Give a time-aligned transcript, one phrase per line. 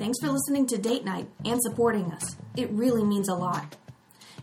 [0.00, 2.38] Thanks for listening to Date Night and supporting us.
[2.56, 3.76] It really means a lot.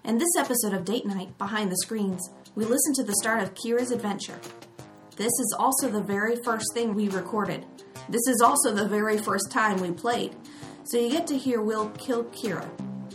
[0.03, 3.55] In this episode of Date Night, Behind the Screens, we listen to the start of
[3.55, 4.39] Kira's adventure.
[5.15, 7.65] This is also the very first thing we recorded.
[8.07, 10.35] This is also the very first time we played.
[10.83, 12.69] So you get to hear Will kill Kira.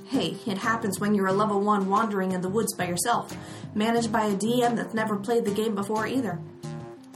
[0.08, 3.32] Hey, it happens when you're a level 1 wandering in the woods by yourself,
[3.76, 6.40] managed by a DM that's never played the game before either.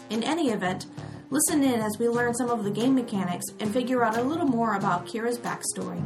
[0.08, 0.86] In any event,
[1.30, 4.46] listen in as we learn some of the game mechanics and figure out a little
[4.46, 6.00] more about Kira's backstory.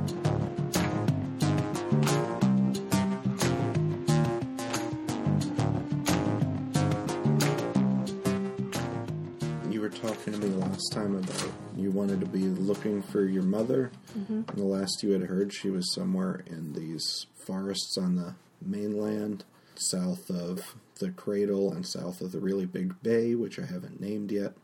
[9.70, 13.42] You were talking to me last time about you wanted to be looking for your
[13.42, 13.90] mother.
[14.18, 14.42] Mm-hmm.
[14.48, 19.44] And the last you had heard, she was somewhere in these forests on the mainland,
[19.74, 24.30] south of the cradle and south of the really big bay, which I haven't named
[24.30, 24.54] yet.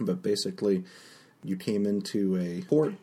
[0.00, 0.84] But basically,
[1.42, 2.94] you came into a port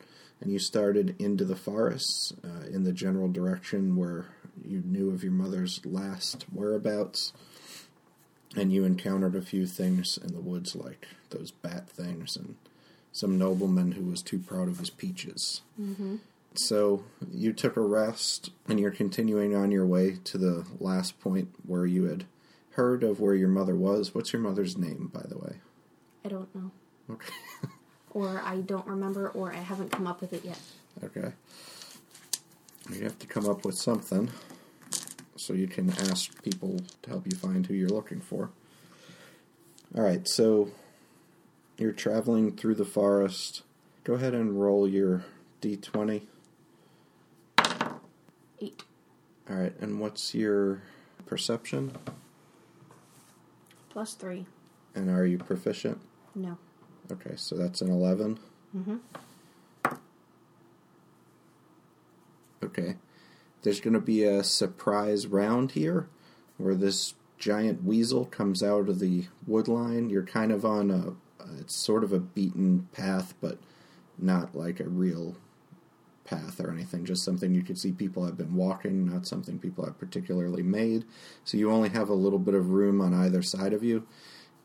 [0.41, 4.25] and you started into the forests uh, in the general direction where
[4.65, 7.31] you knew of your mother's last whereabouts
[8.55, 12.55] and you encountered a few things in the woods like those bat things and
[13.11, 15.61] some nobleman who was too proud of his peaches.
[15.79, 16.17] Mm-hmm.
[16.53, 21.49] So you took a rest and you're continuing on your way to the last point
[21.65, 22.25] where you had
[22.71, 24.13] heard of where your mother was.
[24.13, 25.57] What's your mother's name, by the way?
[26.25, 26.71] I don't know.
[27.11, 27.33] Okay.
[28.13, 30.59] Or I don't remember, or I haven't come up with it yet.
[31.01, 31.31] okay.
[32.91, 34.29] You have to come up with something
[35.37, 38.49] so you can ask people to help you find who you're looking for.
[39.95, 40.71] All right, so
[41.77, 43.61] you're traveling through the forest.
[44.03, 45.23] Go ahead and roll your
[45.61, 46.23] d20.
[48.59, 48.83] Eight.
[49.49, 50.81] All right, and what's your
[51.25, 51.93] perception?
[53.89, 54.45] Plus three.
[54.95, 56.01] And are you proficient?
[56.35, 56.57] No.
[57.11, 58.39] Okay, so that's an 11.
[58.75, 58.97] Mm-hmm.
[62.63, 62.95] Okay.
[63.63, 66.07] There's going to be a surprise round here
[66.57, 70.09] where this giant weasel comes out of the wood line.
[70.09, 71.13] You're kind of on a
[71.59, 73.57] it's sort of a beaten path, but
[74.17, 75.35] not like a real
[76.23, 79.83] path or anything, just something you could see people have been walking, not something people
[79.83, 81.03] have particularly made.
[81.43, 84.07] So you only have a little bit of room on either side of you.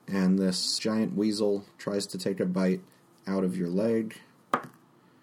[0.09, 2.81] And this giant weasel tries to take a bite
[3.27, 4.21] out of your leg.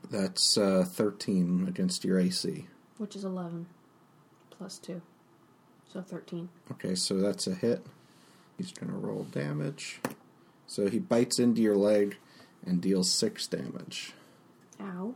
[0.09, 2.67] That's uh, 13 against your AC.
[2.97, 3.67] Which is 11.
[4.49, 5.01] Plus two.
[5.91, 6.49] So 13.
[6.71, 7.85] Okay, so that's a hit.
[8.57, 9.99] He's going to roll damage.
[10.67, 12.17] So he bites into your leg
[12.65, 14.13] and deals six damage.
[14.81, 15.15] Ow.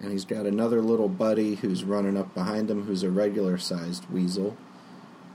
[0.00, 4.08] And he's got another little buddy who's running up behind him who's a regular sized
[4.10, 4.56] weasel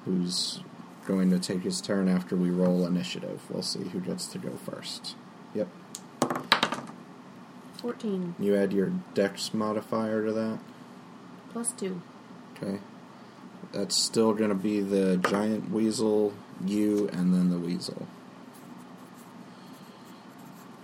[0.05, 0.61] who's
[1.05, 3.41] going to take his turn after we roll initiative.
[3.49, 5.15] We'll see who gets to go first.
[5.53, 5.67] Yep.
[7.77, 8.35] 14.
[8.39, 10.59] You add your dex modifier to that.
[11.51, 12.01] Plus two.
[12.55, 12.79] Okay.
[13.71, 16.33] That's still going to be the giant weasel,
[16.65, 18.07] you, and then the weasel.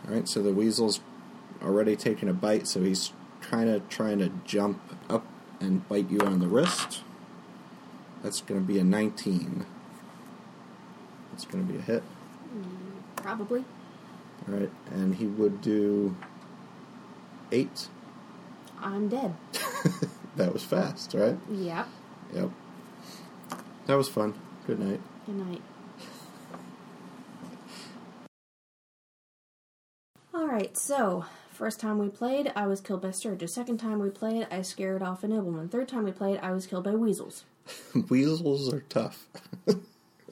[0.06, 1.02] Alright, so the weasel's
[1.64, 5.26] already taken a bite, so he's kind of trying to jump up
[5.60, 7.04] and bite you on the wrist.
[8.24, 9.66] That's going to be a 19.
[11.40, 12.04] That's going to be a hit.
[13.16, 13.64] Probably.
[14.46, 16.14] Alright, and he would do
[17.50, 17.88] 8.
[18.82, 19.36] I'm dead.
[20.36, 21.38] That was fast, right?
[21.50, 21.88] Yep.
[22.34, 22.50] Yep.
[23.88, 24.34] That was fun.
[24.68, 25.02] Good night.
[25.26, 25.62] Good night.
[30.34, 33.54] Alright, so first time we played, I was killed by Sturgis.
[33.54, 35.70] Second time we played, I scared off a nobleman.
[35.70, 37.46] Third time we played, I was killed by weasels.
[38.10, 39.26] Weasels are tough.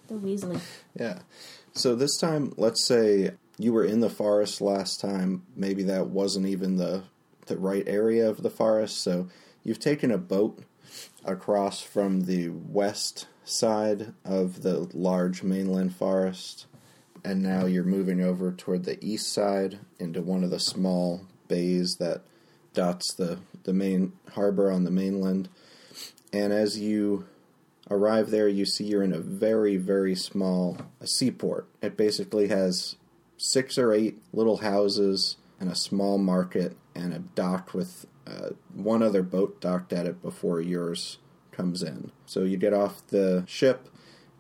[0.07, 0.61] The Weasley.
[0.99, 1.19] Yeah.
[1.73, 5.43] So this time, let's say you were in the forest last time.
[5.55, 7.03] Maybe that wasn't even the
[7.47, 9.01] the right area of the forest.
[9.01, 9.29] So
[9.63, 10.59] you've taken a boat
[11.25, 16.65] across from the west side of the large mainland forest,
[17.23, 21.95] and now you're moving over toward the east side into one of the small bays
[21.99, 22.21] that
[22.73, 25.49] dots the the main harbor on the mainland.
[26.33, 27.25] And as you
[27.89, 31.67] arrive there, you see you're in a very, very small a seaport.
[31.81, 32.95] It basically has
[33.37, 39.01] six or eight little houses and a small market and a dock with uh, one
[39.01, 41.17] other boat docked at it before yours
[41.51, 42.11] comes in.
[42.25, 43.87] So you get off the ship,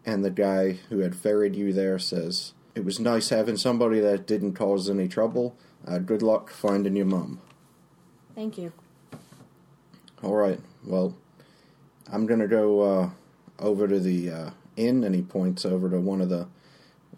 [0.05, 4.27] and the guy who had ferried you there says, It was nice having somebody that
[4.27, 5.55] didn't cause any trouble.
[5.85, 7.39] Uh, good luck finding your mum.
[8.35, 8.71] Thank you.
[10.23, 10.59] All right.
[10.85, 11.15] Well,
[12.11, 13.09] I'm gonna go uh,
[13.59, 16.47] over to the uh, inn, and he points over to one of the.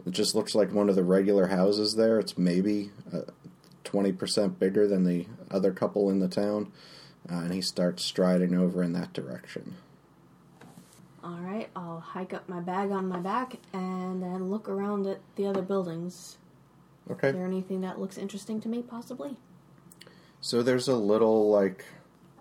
[0.06, 2.20] It just looks like one of the regular houses there.
[2.20, 3.22] It's maybe uh,
[3.84, 6.72] 20% bigger than the other couple in the town.
[7.30, 9.76] Uh, and he starts striding over in that direction.
[11.22, 15.20] All right, I'll hike up my bag on my back and then look around at
[15.36, 16.38] the other buildings.
[17.12, 17.30] Okay.
[17.30, 19.36] Is there anything that looks interesting to me, possibly?
[20.40, 21.86] So there's a little like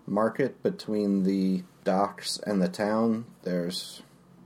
[0.07, 3.25] market between the docks and the town.
[3.41, 4.03] There's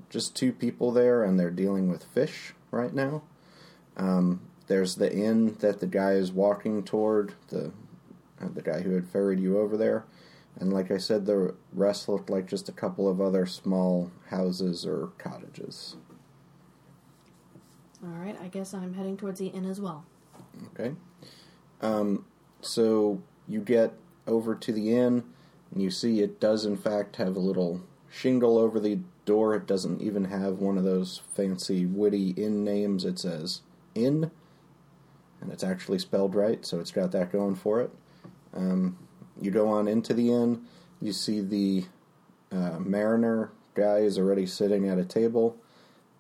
[0.10, 3.24] just two people there, and they're dealing with fish right now.
[3.98, 7.74] Um, there's the inn that the guy is walking toward, the
[8.42, 10.06] uh, the guy who had ferried you over there,
[10.58, 14.86] and like I said, the rest looked like just a couple of other small houses
[14.86, 15.98] or cottages.
[18.02, 20.06] All right, I guess I'm heading towards the inn as well.
[20.68, 20.94] Okay.
[21.82, 22.26] Um,
[22.62, 23.94] so you get
[24.28, 25.26] over to the inn,
[25.82, 29.56] you see it does, in fact, have a little shingle over the door.
[29.56, 33.06] It doesn't even have one of those fancy, witty inn names.
[33.06, 33.62] It says
[33.96, 34.32] inn,
[35.42, 37.92] and it's actually spelled right, so it's got that going for it.
[38.54, 38.98] Um,
[39.42, 40.66] you go on into the inn,
[41.02, 41.86] you see the
[42.52, 45.58] uh, mariner guy is already sitting at a table.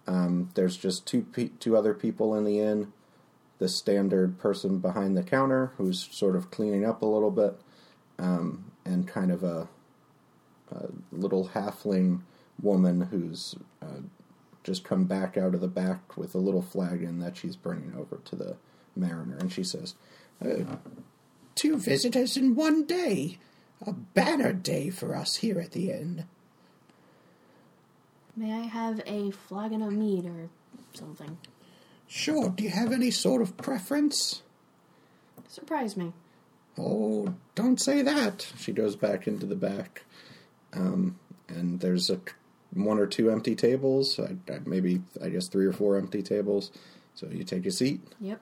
[0.07, 2.91] Um, there's just two pe- two other people in the inn
[3.63, 7.57] the standard person behind the counter who's sort of cleaning up a little bit,
[8.19, 9.67] um, and kind of a,
[10.71, 12.21] a, little halfling
[12.61, 14.01] woman who's uh,
[14.63, 18.19] just come back out of the back with a little flagon that she's bringing over
[18.25, 18.55] to the
[18.95, 19.95] mariner, and she says,
[20.43, 20.75] uh,
[21.55, 23.37] Two visitors in one day.
[23.85, 26.25] A banner day for us here at the inn.
[28.35, 30.49] May I have a flagon of mead or
[30.93, 31.37] something?
[32.07, 32.49] Sure.
[32.49, 34.41] Do you have any sort of preference?
[35.47, 36.13] Surprise me.
[36.77, 38.47] Oh, don't say that.
[38.57, 40.03] She goes back into the back,
[40.73, 42.19] um, and there's a
[42.73, 44.19] one or two empty tables.
[44.19, 46.71] I, I, maybe I guess three or four empty tables.
[47.15, 48.01] So you take a seat.
[48.19, 48.41] Yep.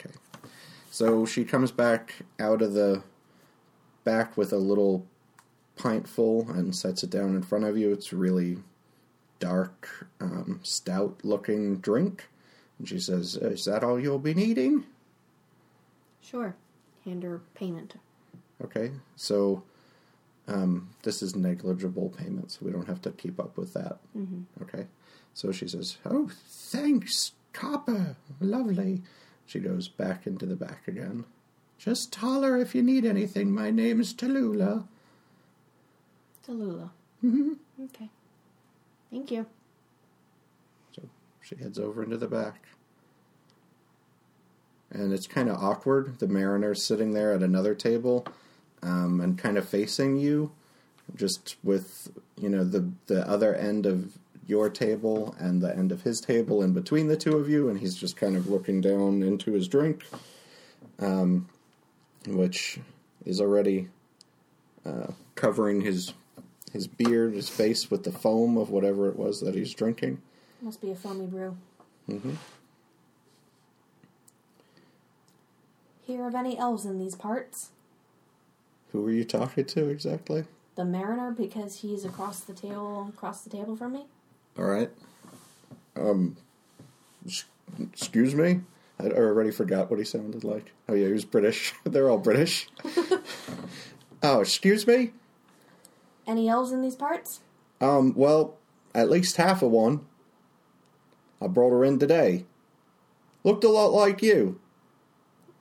[0.00, 0.14] Okay.
[0.90, 3.02] So she comes back out of the
[4.04, 5.06] back with a little
[5.76, 7.92] pint full and sets it down in front of you.
[7.92, 8.58] It's a really
[9.38, 12.28] dark, um, stout looking drink.
[12.78, 14.84] And she says, Is that all you'll be needing?
[16.20, 16.54] Sure.
[17.04, 17.94] Hand her payment.
[18.62, 19.64] Okay, so
[20.46, 23.98] um, this is negligible payment, so we don't have to keep up with that.
[24.16, 24.42] Mm-hmm.
[24.62, 24.86] Okay,
[25.34, 28.16] so she says, Oh, thanks, Copper.
[28.40, 29.02] Lovely.
[29.46, 31.24] She goes back into the back again.
[31.78, 33.52] Just holler if you need anything.
[33.52, 34.86] My name's Tallulah.
[36.46, 36.90] Tallulah.
[37.24, 37.52] Mm-hmm.
[37.84, 38.08] Okay.
[39.10, 39.46] Thank you.
[40.94, 41.02] So
[41.40, 42.62] she heads over into the back.
[44.92, 46.18] And it's kind of awkward.
[46.18, 48.26] The mariner's sitting there at another table
[48.82, 50.52] um, and kind of facing you,
[51.16, 56.02] just with, you know, the, the other end of your table and the end of
[56.02, 59.22] his table in between the two of you, and he's just kind of looking down
[59.22, 60.04] into his drink,
[60.98, 61.48] um,
[62.26, 62.78] which
[63.24, 63.88] is already
[64.84, 66.12] uh, covering his
[66.72, 70.20] his beard, his face with the foam of whatever it was that he's drinking.
[70.62, 71.56] Must be a foamy brew.
[72.08, 72.32] Mm-hmm.
[76.06, 77.70] Hear of any elves in these parts?
[78.90, 80.44] Who were you talking to exactly?
[80.74, 84.06] The mariner, because he's across the table, across the table from me.
[84.58, 84.90] All right.
[85.96, 86.36] Um,
[87.92, 88.62] excuse me.
[88.98, 90.72] I already forgot what he sounded like.
[90.88, 91.72] Oh yeah, he was British.
[91.84, 92.68] They're all British.
[94.22, 95.12] oh, excuse me.
[96.26, 97.40] Any elves in these parts?
[97.80, 98.56] Um, well,
[98.94, 100.06] at least half of one.
[101.40, 102.44] I brought her in today.
[103.42, 104.60] Looked a lot like you.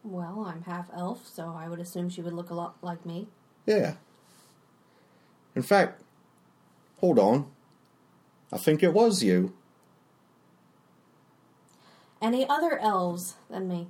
[0.04, 3.28] Well, I'm half elf, so I would assume she would look a lot like me.
[3.66, 3.96] Yeah.
[5.56, 6.02] In fact,
[6.98, 7.52] hold on.
[8.52, 9.54] I think it was you.
[12.22, 13.88] Any other elves than me?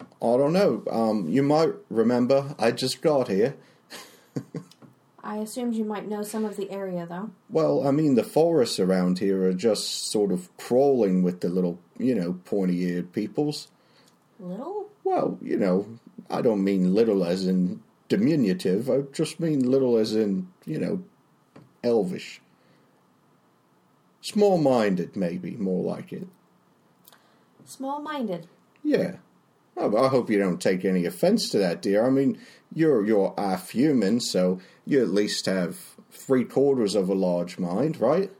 [0.00, 0.82] I don't know.
[0.90, 3.56] Um, you might remember I just got here.
[5.24, 7.30] I assumed you might know some of the area, though.
[7.48, 11.78] Well, I mean, the forests around here are just sort of crawling with the little,
[11.98, 13.68] you know, pointy eared peoples.
[14.38, 14.90] Little?
[15.04, 15.86] Well, you know,
[16.30, 21.02] I don't mean little as in diminutive, I just mean little as in, you know,
[21.82, 22.40] elvish.
[24.22, 26.26] Small minded, maybe, more like it.
[27.66, 28.46] Small minded.
[28.82, 29.16] Yeah.
[29.76, 32.06] Oh, I hope you don't take any offense to that, dear.
[32.06, 32.38] I mean,
[32.72, 35.78] you're you're half human, so you at least have
[36.10, 38.30] three quarters of a large mind, right?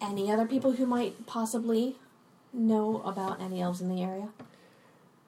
[0.00, 1.96] Any other people who might possibly
[2.52, 4.28] know about any elves in the area?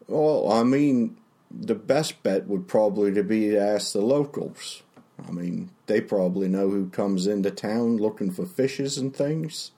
[0.07, 1.17] Well, I mean,
[1.51, 4.83] the best bet would probably to be to ask the locals.
[5.27, 9.73] I mean, they probably know who comes into town looking for fishes and things.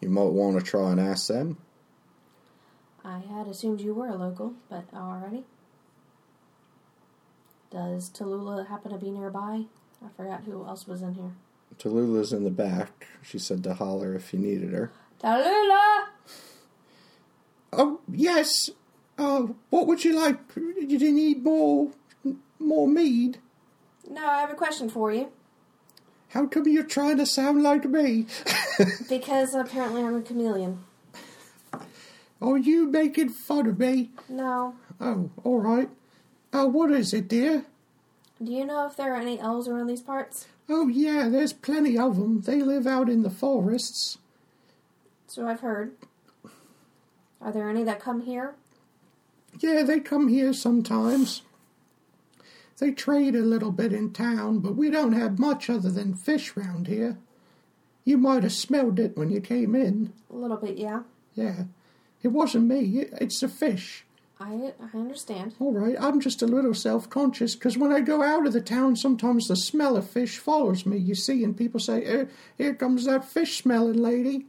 [0.00, 1.56] You might want to try and ask them.
[3.04, 5.44] I had assumed you were a local, but alrighty.
[7.70, 9.64] Does Tallulah happen to be nearby?
[10.04, 11.32] I forgot who else was in here.
[11.78, 13.06] Tallulah's in the back.
[13.22, 14.90] She said to holler if you needed her.
[15.22, 16.06] Tallulah!
[17.72, 18.70] Oh, yes.
[19.18, 20.54] Uh, what would you like?
[20.54, 21.90] Did you need more,
[22.58, 23.38] more mead?
[24.08, 25.30] No, I have a question for you.
[26.28, 28.26] How come you're trying to sound like me?
[29.08, 30.84] Because apparently I'm a chameleon.
[32.42, 34.10] Are you making fun of me?
[34.28, 34.74] No.
[35.00, 35.88] Oh, all right.
[36.52, 37.64] Uh, what is it, dear?
[38.42, 40.46] Do you know if there are any elves around these parts?
[40.68, 42.42] Oh, yeah, there's plenty of them.
[42.42, 44.18] They live out in the forests.
[45.26, 45.92] So I've heard.
[47.40, 48.54] Are there any that come here?
[49.60, 51.42] Yeah, they come here sometimes.
[52.78, 56.56] They trade a little bit in town, but we don't have much other than fish
[56.56, 57.16] round here.
[58.04, 60.12] You might have smelled it when you came in.
[60.30, 61.02] A little bit, yeah.
[61.34, 61.64] Yeah.
[62.22, 64.04] It wasn't me, it- it's the fish.
[64.38, 65.54] I I understand.
[65.58, 68.60] All right, I'm just a little self conscious because when I go out of the
[68.60, 72.24] town, sometimes the smell of fish follows me, you see, and people say, "Eh,
[72.58, 74.44] Here comes that fish smelling lady.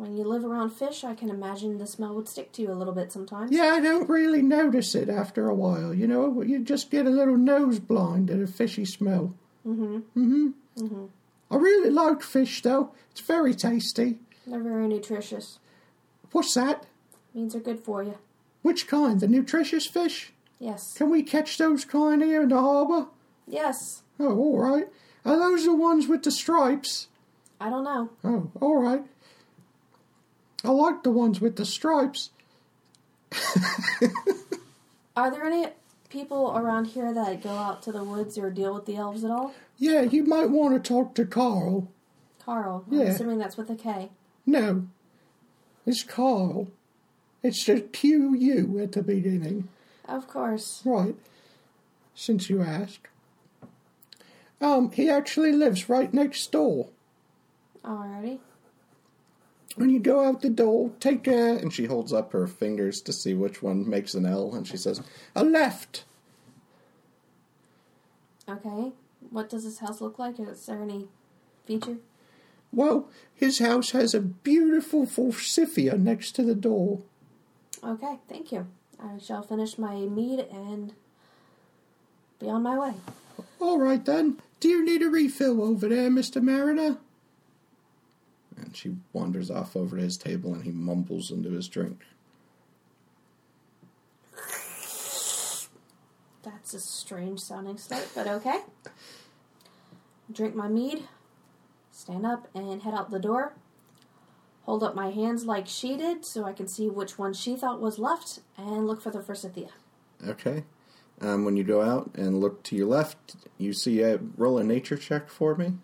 [0.00, 2.72] When you live around fish, I can imagine the smell would stick to you a
[2.72, 3.52] little bit sometimes.
[3.52, 6.40] Yeah, I don't really notice it after a while, you know.
[6.40, 9.34] You just get a little nose blind at a fishy smell.
[9.66, 9.96] Mm-hmm.
[9.96, 10.48] Mm-hmm.
[10.78, 11.04] Mm-hmm.
[11.50, 12.94] I really like fish, though.
[13.10, 14.20] It's very tasty.
[14.46, 15.58] They're very nutritious.
[16.32, 16.86] What's that?
[17.34, 18.16] Means they're good for you.
[18.62, 19.20] Which kind?
[19.20, 20.32] The nutritious fish?
[20.58, 20.94] Yes.
[20.96, 23.08] Can we catch those kind here in the harbour?
[23.46, 24.02] Yes.
[24.18, 24.88] Oh, all right.
[25.26, 27.08] Are those the ones with the stripes?
[27.60, 28.08] I don't know.
[28.24, 29.04] Oh, all right.
[30.64, 32.30] I like the ones with the stripes.
[35.16, 35.66] Are there any
[36.08, 39.30] people around here that go out to the woods or deal with the elves at
[39.30, 39.52] all?
[39.78, 41.88] Yeah, you might want to talk to Carl.
[42.44, 42.84] Carl.
[42.90, 43.04] I'm Yeah.
[43.06, 44.10] assuming that's with a K.
[44.46, 44.86] No,
[45.86, 46.68] it's Carl.
[47.42, 49.68] It's the Q U at the beginning.
[50.06, 50.82] Of course.
[50.84, 51.14] Right.
[52.14, 53.06] Since you asked.
[54.60, 56.88] Um, he actually lives right next door.
[57.82, 58.40] Alrighty.
[59.76, 63.12] When you go out the door, take a, And she holds up her fingers to
[63.12, 65.00] see which one makes an L, and she says,
[65.34, 66.04] a left.
[68.48, 68.92] Okay.
[69.30, 70.40] What does this house look like?
[70.40, 71.06] Is there any
[71.66, 71.98] feature?
[72.72, 77.00] Well, his house has a beautiful forsythia next to the door.
[77.82, 78.66] Okay, thank you.
[79.02, 80.92] I shall finish my mead and
[82.38, 82.94] be on my way.
[83.60, 84.38] All right then.
[84.60, 86.42] Do you need a refill over there, Mr.
[86.42, 86.98] Mariner?
[88.60, 92.02] And she wanders off over to his table, and he mumbles into his drink.
[96.42, 98.60] That's a strange sounding start, but okay.
[100.32, 101.04] Drink my mead,
[101.90, 103.54] stand up and head out the door.
[104.62, 107.80] Hold up my hands like she did so I can see which one she thought
[107.80, 109.70] was left and look for the forsythia.
[110.26, 110.64] Okay.
[111.20, 114.64] Um, when you go out and look to your left, you see a roll a
[114.64, 115.74] nature check for me.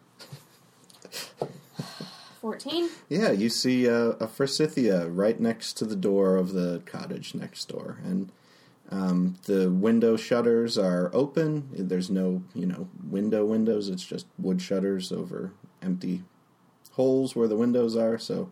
[2.46, 2.88] 14.
[3.08, 7.64] Yeah, you see a, a forsythia right next to the door of the cottage next
[7.64, 8.30] door, and
[8.88, 11.68] um, the window shutters are open.
[11.72, 13.88] There's no, you know, window windows.
[13.88, 16.22] It's just wood shutters over empty
[16.92, 18.16] holes where the windows are.
[18.16, 18.48] So,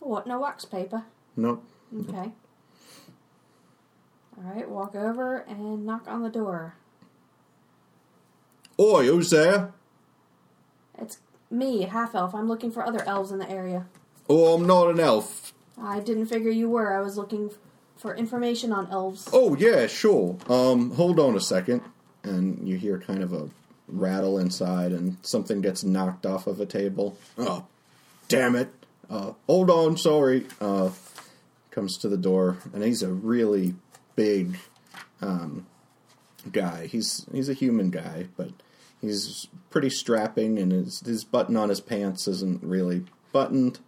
[0.00, 0.26] What?
[0.26, 1.04] No wax paper.
[1.36, 1.64] nope.
[2.00, 2.32] Okay.
[4.36, 6.74] Alright, walk over and knock on the door.
[8.78, 9.72] Oi, who's there?
[10.98, 11.18] It's
[11.50, 12.34] me, half elf.
[12.34, 13.86] I'm looking for other elves in the area.
[14.28, 15.52] Oh, I'm not an elf.
[15.80, 16.96] I didn't figure you were.
[16.96, 17.50] I was looking
[17.96, 19.28] for information on elves.
[19.32, 20.36] Oh yeah, sure.
[20.48, 21.82] Um, hold on a second,
[22.22, 23.48] and you hear kind of a
[23.86, 27.16] rattle inside, and something gets knocked off of a table.
[27.36, 27.66] Oh,
[28.28, 28.68] damn it!
[29.08, 30.46] Uh, hold on, sorry.
[30.60, 30.90] Uh,
[31.70, 33.74] comes to the door, and he's a really
[34.16, 34.56] big
[35.22, 35.66] um,
[36.50, 36.86] guy.
[36.86, 38.50] He's he's a human guy, but
[39.00, 43.78] he's pretty strapping, and his his button on his pants isn't really buttoned,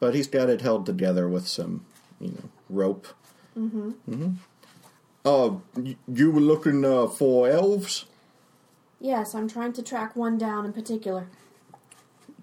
[0.00, 1.84] but he's got it held together with some
[2.20, 3.06] you know rope.
[3.56, 3.90] Mm-hmm.
[4.08, 4.34] Mhm.
[5.24, 5.56] Uh,
[6.06, 8.06] you were looking uh, for elves?
[9.00, 11.28] Yes, I'm trying to track one down in particular.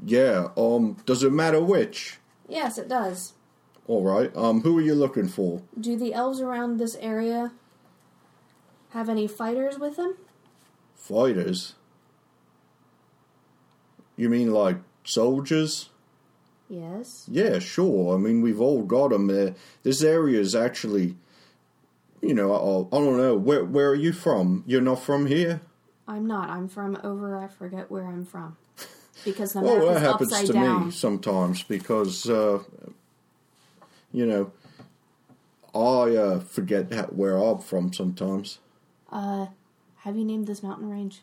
[0.06, 0.50] Yeah.
[0.56, 2.20] Um, does it matter which?
[2.48, 3.34] Yes, it does.
[3.88, 4.36] All right.
[4.36, 5.62] Um, who are you looking for?
[5.80, 7.52] Do the elves around this area
[8.92, 10.16] have any fighters with them?
[10.96, 11.76] Fighters.
[14.18, 15.90] You mean like soldiers?
[16.70, 17.26] Yes.
[17.30, 18.16] Yeah, sure.
[18.16, 19.30] I mean, we've all got them.
[19.30, 19.52] Uh,
[19.84, 21.16] this area is actually,
[22.22, 22.54] you know,
[22.92, 23.36] I, I don't know.
[23.36, 24.64] Where where are you from?
[24.66, 25.62] You're not from here.
[26.08, 26.50] I'm not.
[26.50, 27.38] I'm from over.
[27.38, 28.58] I forget where I'm from.
[29.24, 30.86] Because the Well, map that is happens upside to down.
[30.86, 32.60] me sometimes because uh,
[34.12, 34.52] you know,
[35.74, 38.60] I uh, forget where I'm from sometimes.
[39.12, 39.48] Uh,
[40.00, 41.22] have you named this mountain range?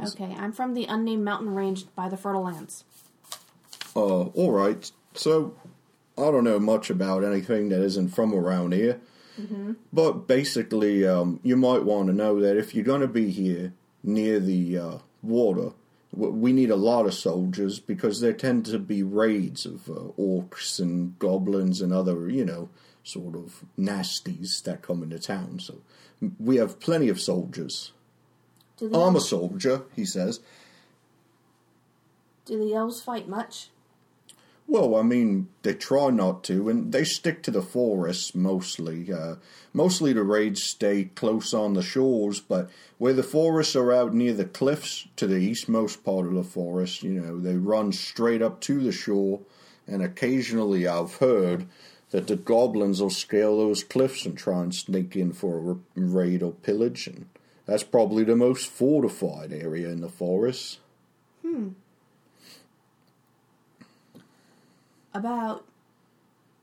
[0.00, 2.84] Okay, I'm from the unnamed mountain range by the Fertile Lands.
[3.94, 4.90] Uh, all right.
[5.14, 5.54] So,
[6.18, 9.00] I don't know much about anything that isn't from around here.
[9.92, 13.72] But basically, um, you might want to know that if you're going to be here
[14.02, 15.70] near the uh, water,
[16.12, 20.78] we need a lot of soldiers because there tend to be raids of uh, orcs
[20.78, 22.68] and goblins and other, you know,
[23.02, 25.58] sort of nasties that come into town.
[25.58, 25.82] So,
[26.38, 27.92] we have plenty of soldiers.
[28.76, 30.40] Do the, I'm a soldier, he says.
[32.44, 33.70] do the elves fight much?
[34.66, 39.12] Well, I mean, they try not to, and they stick to the forests mostly.
[39.12, 39.36] Uh,
[39.74, 44.32] mostly the raids stay close on the shores, but where the forests are out near
[44.32, 48.60] the cliffs to the eastmost part of the forest, you know, they run straight up
[48.62, 49.40] to the shore,
[49.86, 51.66] and occasionally I've heard
[52.10, 56.42] that the goblins will scale those cliffs and try and sneak in for a raid
[56.42, 57.26] or pillage, and
[57.66, 60.78] that's probably the most fortified area in the forest.
[61.42, 61.70] Hmm.
[65.12, 65.64] About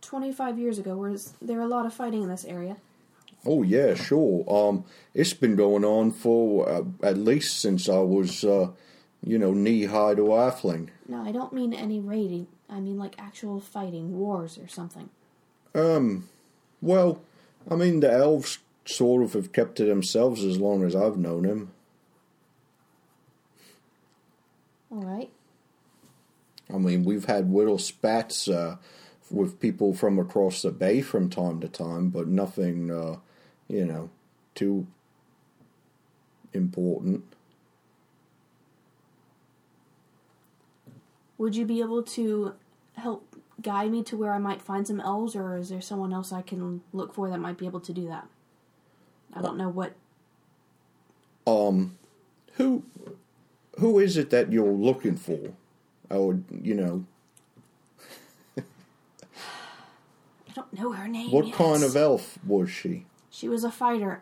[0.02, 2.78] 25 years ago, was there a lot of fighting in this area?
[3.46, 4.46] Oh yeah, sure.
[4.48, 8.70] Um, it's been going on for uh, at least since I was, uh,
[9.26, 10.90] you know, knee high to halfling.
[11.08, 12.48] No, I don't mean any raiding.
[12.70, 15.10] I mean like actual fighting, wars or something.
[15.74, 16.30] Um,
[16.82, 17.22] well,
[17.70, 21.44] I mean the elves sort of have kept to themselves as long as I've known
[21.44, 21.72] them.
[24.92, 25.30] All right.
[26.74, 28.78] I mean, we've had little spats uh,
[29.30, 33.18] with people from across the bay from time to time, but nothing, uh,
[33.68, 34.10] you know,
[34.56, 34.88] too
[36.54, 37.24] important.
[41.38, 42.54] Would you be able to
[42.96, 46.32] help guide me to where I might find some elves, or is there someone else
[46.32, 48.28] I can look for that might be able to do that?
[49.34, 49.94] I don't know what.
[51.48, 51.98] Um,
[52.54, 52.84] who
[53.80, 55.54] who is it that you're looking for?
[56.10, 57.06] Or you know,
[58.58, 58.64] I
[60.54, 61.32] don't know her name.
[61.32, 61.56] what yet.
[61.56, 63.06] kind of elf was she?
[63.30, 64.22] She was a fighter.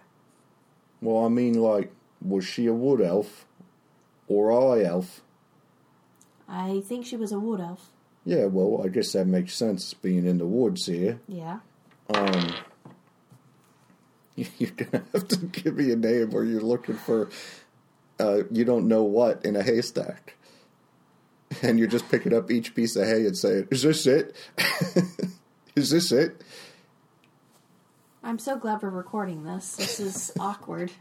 [1.01, 1.91] Well, I mean, like,
[2.21, 3.45] was she a wood elf
[4.27, 5.21] or high elf?
[6.47, 7.89] I think she was a wood elf.
[8.25, 11.19] Yeah, well, I guess that makes sense being in the woods here.
[11.27, 11.59] Yeah.
[12.13, 12.53] Um,
[14.57, 17.29] you're gonna have to give me a name or you're looking for,
[18.19, 20.35] uh, you don't know what in a haystack.
[21.63, 24.35] And you're just picking up each piece of hay and saying, Is this it?
[25.75, 26.41] Is this it?
[28.23, 29.77] I'm so glad we're recording this.
[29.77, 30.91] This is awkward.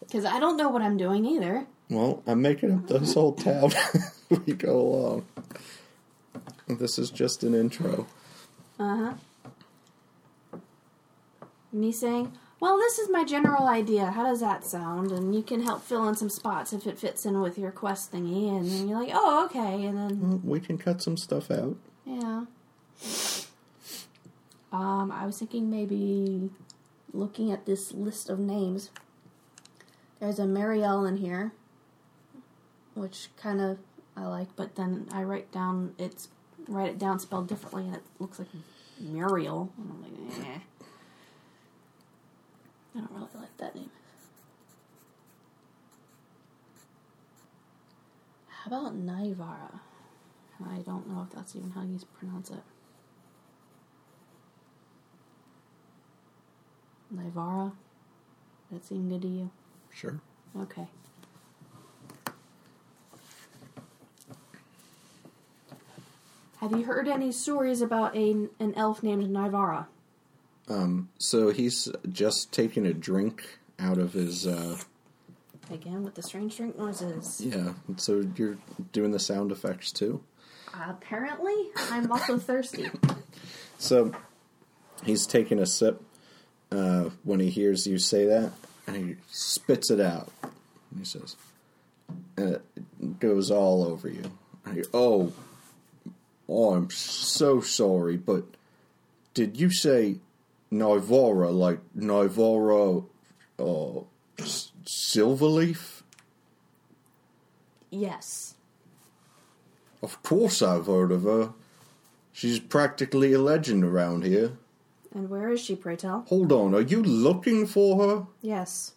[0.00, 1.66] Because I don't know what I'm doing either.
[1.88, 3.70] Well, I'm making up this whole town
[4.46, 5.26] we go along.
[6.66, 8.06] This is just an intro.
[8.78, 9.14] Uh
[10.52, 10.58] huh.
[11.72, 14.10] Me saying, well, this is my general idea.
[14.10, 15.10] How does that sound?
[15.12, 18.12] And you can help fill in some spots if it fits in with your quest
[18.12, 18.48] thingy.
[18.56, 19.84] And then you're like, oh, okay.
[19.86, 21.76] And then, Well, We can cut some stuff out.
[22.04, 22.44] yeah.
[24.72, 26.50] Um, I was thinking maybe
[27.12, 28.90] looking at this list of names.
[30.20, 31.52] There's a Marielle in here,
[32.94, 33.78] which kind of
[34.16, 36.28] I like, but then I write down it's
[36.68, 38.48] write it down spelled differently, and it looks like
[39.00, 39.72] Muriel.
[39.78, 40.58] And I'm like, eh.
[42.94, 43.90] I don't really like that name.
[48.48, 49.80] How about Naivara?
[50.68, 52.62] I don't know if that's even how you pronounce it.
[57.10, 57.72] Naivara?
[58.70, 59.50] That seem good to you?
[59.92, 60.20] Sure.
[60.56, 60.86] Okay.
[66.58, 69.88] Have you heard any stories about a, an elf named Naivara?
[70.70, 74.46] Um, so he's just taking a drink out of his.
[74.46, 74.78] Uh,
[75.70, 77.40] Again, with the strange drink noises.
[77.40, 77.74] yeah.
[77.96, 78.56] So you're
[78.92, 80.22] doing the sound effects too.
[80.72, 82.88] Apparently, I'm also thirsty.
[83.78, 84.12] So
[85.06, 86.02] he's taking a sip
[86.70, 88.52] uh, when he hears you say that,
[88.86, 90.28] and he spits it out.
[90.42, 91.34] And he says,
[92.36, 94.30] and it goes all over you.
[94.74, 95.32] You, oh,
[96.46, 98.44] oh, I'm so sorry, but
[99.32, 100.16] did you say
[100.72, 103.04] Nivora like Nivora
[103.58, 104.00] uh,
[104.38, 106.02] S- Silverleaf?
[107.90, 108.54] Yes.
[110.02, 111.52] Of course I've heard of her.
[112.32, 114.52] She's practically a legend around here.
[115.12, 116.24] And where is she, pray tell?
[116.28, 118.26] Hold on, are you looking for her?
[118.40, 118.92] Yes.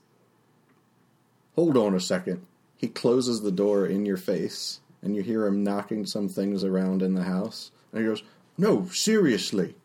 [1.56, 2.46] Hold on a second.
[2.78, 7.02] He closes the door in your face, and you hear him knocking some things around
[7.02, 7.72] in the house.
[7.92, 8.24] And he goes,
[8.58, 9.76] No, seriously.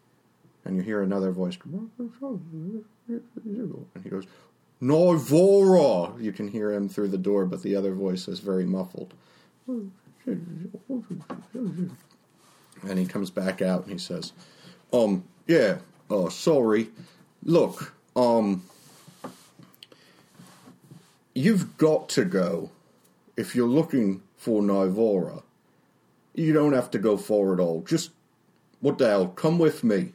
[0.68, 1.56] And you hear another voice.
[1.64, 1.90] And
[4.04, 4.26] he goes,
[4.82, 6.20] Nivora!
[6.20, 9.14] You can hear him through the door, but the other voice is very muffled.
[9.66, 9.92] And
[12.96, 14.32] he comes back out and he says,
[14.92, 15.78] Um, yeah,
[16.10, 16.90] uh, sorry.
[17.42, 18.62] Look, um,
[21.34, 22.70] you've got to go
[23.36, 25.42] if you're looking for Nivora.
[26.34, 27.82] You don't have to go far at all.
[27.82, 28.10] Just,
[28.80, 30.12] what the hell, come with me.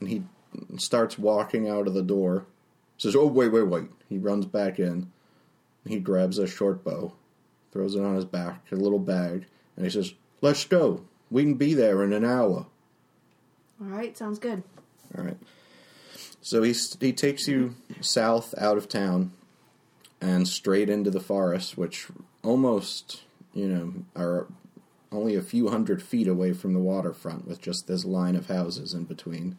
[0.00, 0.24] And he
[0.78, 2.46] starts walking out of the door.
[2.98, 3.88] Says, oh, wait, wait, wait.
[4.08, 5.10] He runs back in.
[5.86, 7.14] He grabs a short bow,
[7.72, 11.04] throws it on his back, a little bag, and he says, let's go.
[11.30, 12.66] We can be there in an hour.
[13.80, 14.62] All right, sounds good.
[15.16, 15.38] All right.
[16.42, 19.32] So he he takes you south out of town
[20.20, 22.08] and straight into the forest, which
[22.42, 23.22] almost
[23.54, 24.46] you know are
[25.12, 28.92] only a few hundred feet away from the waterfront, with just this line of houses
[28.94, 29.56] in between.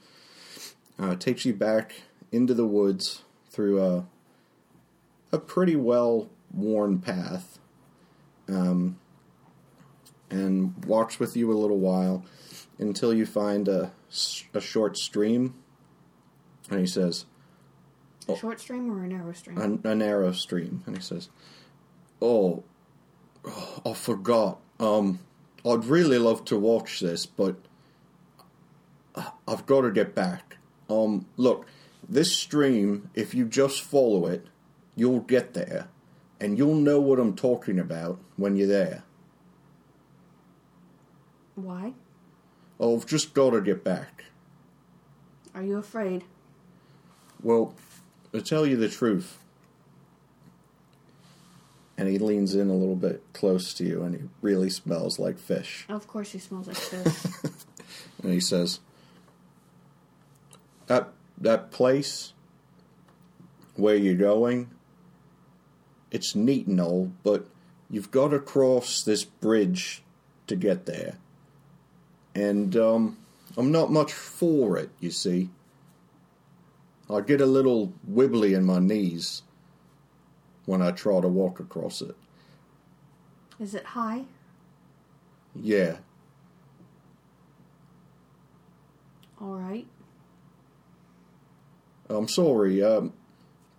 [1.00, 1.94] Uh, takes you back
[2.32, 4.06] into the woods through a
[5.32, 7.58] a pretty well worn path,
[8.50, 8.98] um,
[10.30, 12.26] and walks with you a little while
[12.78, 13.92] until you find a,
[14.54, 15.54] a short stream.
[16.70, 17.26] And he says,
[18.28, 19.82] A short stream or a narrow stream?
[19.84, 21.30] a, a narrow stream, and he says,
[22.22, 22.64] "Oh,
[23.46, 24.60] oh, I forgot.
[24.80, 25.20] Um,
[25.66, 27.56] I'd really love to watch this, but
[29.48, 30.58] I've got to get back.
[30.92, 31.68] Um, look,
[32.08, 34.48] this stream, if you just follow it,
[34.96, 35.88] you'll get there,
[36.40, 39.04] and you'll know what I'm talking about when you're there.
[41.56, 41.94] Why?
[42.80, 44.26] Oh, I've just got to get back.
[45.54, 46.24] Are you afraid?
[47.42, 47.74] Well,
[48.34, 49.38] to tell you the truth."
[51.98, 55.38] And he leans in a little bit close to you, and he really smells like
[55.38, 55.86] fish.
[55.88, 57.52] Of course, he smells like fish.
[58.24, 58.80] and he says,
[60.92, 62.34] "That that place
[63.78, 64.72] where you're going,
[66.12, 67.48] it's neat and all, but
[67.90, 70.04] you've got to cross this bridge
[70.48, 71.18] to get there,
[72.36, 73.18] and um,
[73.56, 74.90] I'm not much for it.
[75.00, 75.50] You see,
[77.10, 79.44] I get a little wibbly in my knees
[80.66, 82.18] when I try to walk across it.
[83.62, 84.26] Is it high?
[85.56, 86.00] Yeah."
[89.40, 89.88] All right.
[92.16, 93.14] I'm sorry, um,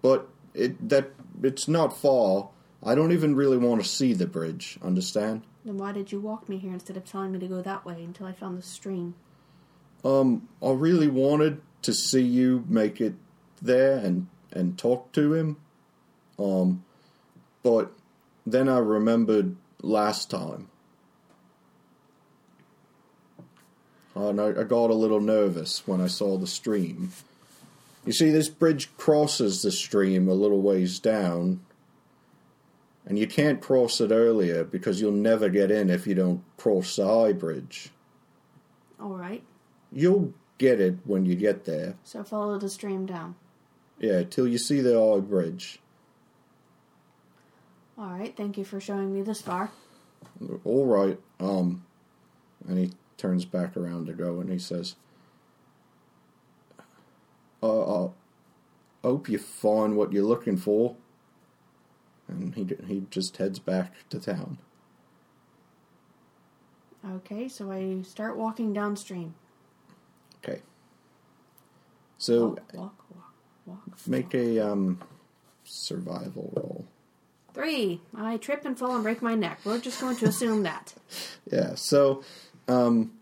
[0.01, 1.11] but it that
[1.42, 2.49] it's not far.
[2.85, 4.79] I don't even really want to see the bridge.
[4.83, 5.42] Understand?
[5.64, 8.03] Then why did you walk me here instead of telling me to go that way
[8.03, 9.14] until I found the stream?
[10.05, 13.14] Um, I really wanted to see you make it
[13.61, 15.57] there and and talk to him.
[16.38, 16.85] Um,
[17.62, 17.92] but
[18.47, 20.68] then I remembered last time.
[24.14, 27.12] And I, I got a little nervous when I saw the stream.
[28.04, 31.60] You see, this bridge crosses the stream a little ways down,
[33.06, 36.96] and you can't cross it earlier because you'll never get in if you don't cross
[36.96, 37.90] the high bridge.
[39.00, 39.42] All right.
[39.92, 41.94] You'll get it when you get there.
[42.04, 43.36] So follow the stream down.
[43.98, 45.78] Yeah, till you see the high bridge.
[47.96, 48.36] All right.
[48.36, 49.70] Thank you for showing me this far.
[50.64, 51.20] All right.
[51.38, 51.84] Um,
[52.68, 54.96] and he turns back around to go, and he says,
[57.62, 58.11] "Uh, uh
[59.03, 60.96] hope you find what you're looking for."
[62.29, 64.59] And he he just heads back to town.
[67.16, 67.48] Okay.
[67.48, 69.35] So I start walking downstream.
[70.44, 70.62] Okay.
[72.18, 73.35] So Walk, walk, walk,
[73.66, 74.07] walk.
[74.07, 75.01] make a um
[75.64, 76.87] survival roll.
[77.55, 78.01] Three.
[78.16, 79.61] I trip and fall and break my neck.
[79.64, 80.94] We're just going to assume that.
[81.51, 81.75] Yeah.
[81.75, 82.22] So,
[82.68, 83.12] um,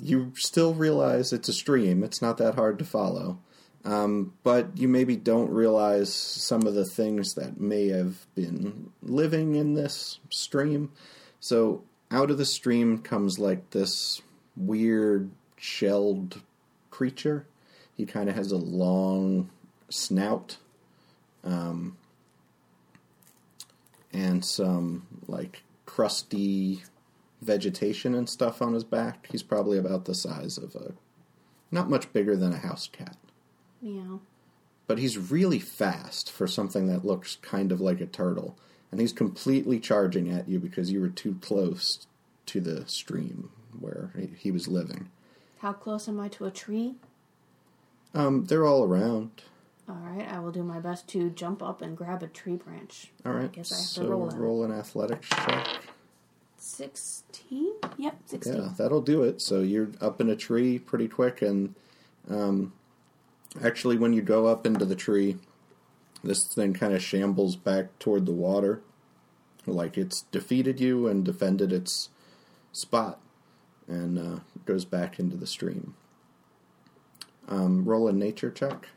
[0.00, 2.02] you still realize it's a stream.
[2.02, 3.38] It's not that hard to follow.
[3.86, 9.54] Um, but you maybe don't realize some of the things that may have been living
[9.54, 10.90] in this stream.
[11.38, 14.20] So, out of the stream comes like this
[14.56, 16.42] weird shelled
[16.90, 17.46] creature.
[17.96, 19.50] He kind of has a long
[19.88, 20.56] snout.
[21.44, 21.96] Um,
[24.12, 26.82] and some like crusty
[27.42, 29.28] vegetation and stuff on his back.
[29.30, 30.94] He's probably about the size of a
[31.70, 33.16] not much bigger than a house cat.
[34.86, 38.56] But he's really fast for something that looks kind of like a turtle.
[38.92, 42.06] And he's completely charging at you because you were too close
[42.46, 45.08] to the stream where he, he was living.
[45.58, 46.94] How close am I to a tree?
[48.14, 49.42] Um, they're all around.
[49.88, 50.26] All right.
[50.30, 53.10] I will do my best to jump up and grab a tree branch.
[53.24, 53.44] All right.
[53.44, 55.66] I guess I have so to roll roll, an athletics check.
[56.58, 57.72] Sixteen.
[57.96, 58.16] Yep.
[58.26, 58.56] Sixteen.
[58.56, 59.40] Yeah, that'll do it.
[59.40, 61.74] So you're up in a tree pretty quick, and
[62.28, 62.72] Um,
[63.62, 65.36] actually, when you go up into the tree,
[66.22, 68.82] this thing kind of shambles back toward the water,
[69.66, 72.10] like it's defeated you and defended its
[72.72, 73.20] spot,
[73.88, 75.94] and uh, goes back into the stream.
[77.48, 78.88] Um, roll a nature check.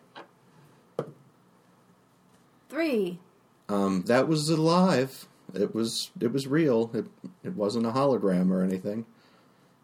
[2.70, 3.20] Three.
[3.68, 5.28] Um, that was alive.
[5.54, 6.92] It was it was real.
[6.94, 7.06] It
[7.44, 9.06] it wasn't a hologram or anything.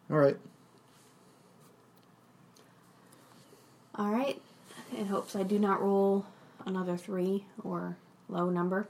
[0.09, 0.37] All right.
[3.95, 4.41] All right.
[4.95, 6.25] In hopes I do not roll
[6.65, 7.97] another three or
[8.29, 8.87] low number.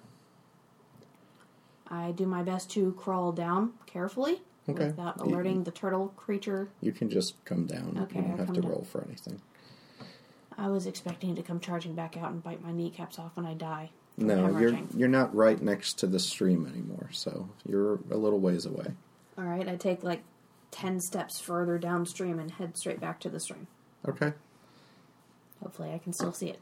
[1.87, 4.87] I do my best to crawl down carefully Okay.
[4.87, 6.69] without You- alerting the turtle creature.
[6.81, 7.97] You can just come down.
[8.03, 8.71] Okay, you don't I'll have to down.
[8.71, 9.41] roll for anything.
[10.57, 13.53] I was expecting to come charging back out and bite my kneecaps off when I
[13.53, 13.91] die.
[14.17, 18.65] No, you're you're not right next to the stream anymore, so you're a little ways
[18.65, 18.93] away.
[19.37, 20.23] All right, I take like
[20.71, 23.67] 10 steps further downstream and head straight back to the stream.
[24.07, 24.33] Okay.
[25.65, 26.59] Hopefully, I can still see it.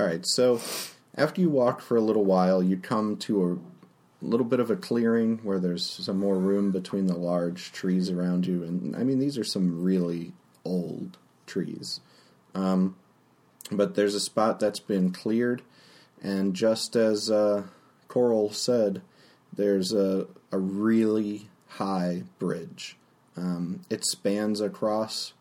[0.00, 0.24] All right.
[0.26, 0.58] So
[1.14, 4.76] after you walk for a little while, you come to a little bit of a
[4.76, 9.18] clearing where there's some more room between the large trees around you, and I mean
[9.18, 10.32] these are some really
[10.64, 12.00] old trees.
[12.54, 12.96] Um,
[13.70, 15.60] but there's a spot that's been cleared,
[16.22, 17.64] and just as uh,
[18.08, 19.02] Coral said,
[19.52, 22.96] there's a a really high bridge.
[23.36, 25.34] Um, it spans across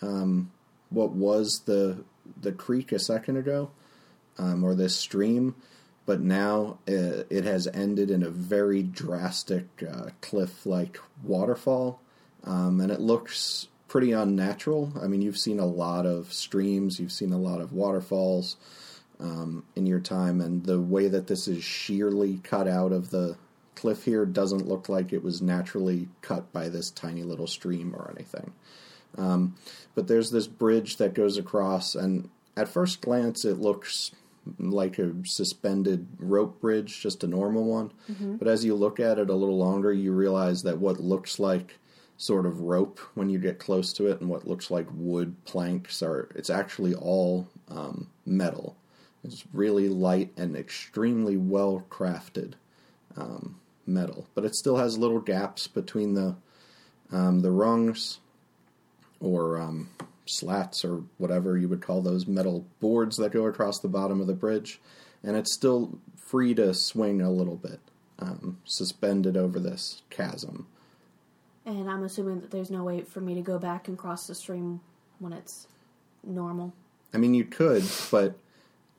[0.00, 0.52] um,
[0.90, 2.04] what was the
[2.40, 3.70] the creek a second ago,
[4.38, 5.54] um, or this stream,
[6.06, 12.00] but now uh, it has ended in a very drastic uh, cliff-like waterfall,
[12.44, 14.92] um, and it looks pretty unnatural.
[15.02, 18.56] I mean, you've seen a lot of streams, you've seen a lot of waterfalls
[19.20, 23.36] um, in your time, and the way that this is sheerly cut out of the
[23.74, 28.12] cliff here doesn't look like it was naturally cut by this tiny little stream or
[28.16, 28.52] anything.
[29.16, 29.56] Um,
[29.94, 34.12] but there's this bridge that goes across, and at first glance, it looks
[34.58, 37.92] like a suspended rope bridge, just a normal one.
[38.38, 41.78] But as you look at it a little longer, you realize that what looks like
[42.16, 46.02] sort of rope when you get close to it, and what looks like wood planks
[46.02, 48.76] are it's actually all um, metal.
[49.24, 52.54] It's really light and extremely well crafted
[53.16, 56.36] um, metal, but it still has little gaps between the
[57.10, 58.18] um, the rungs
[59.20, 59.88] or um,
[60.26, 64.26] slats or whatever you would call those metal boards that go across the bottom of
[64.26, 64.80] the bridge,
[65.22, 67.80] and it's still free to swing a little bit,
[68.18, 70.66] um, suspended over this chasm.
[71.64, 74.34] And I'm assuming that there's no way for me to go back and cross the
[74.34, 74.80] stream
[75.18, 75.66] when it's
[76.24, 76.72] normal.
[77.12, 78.38] I mean, you could, but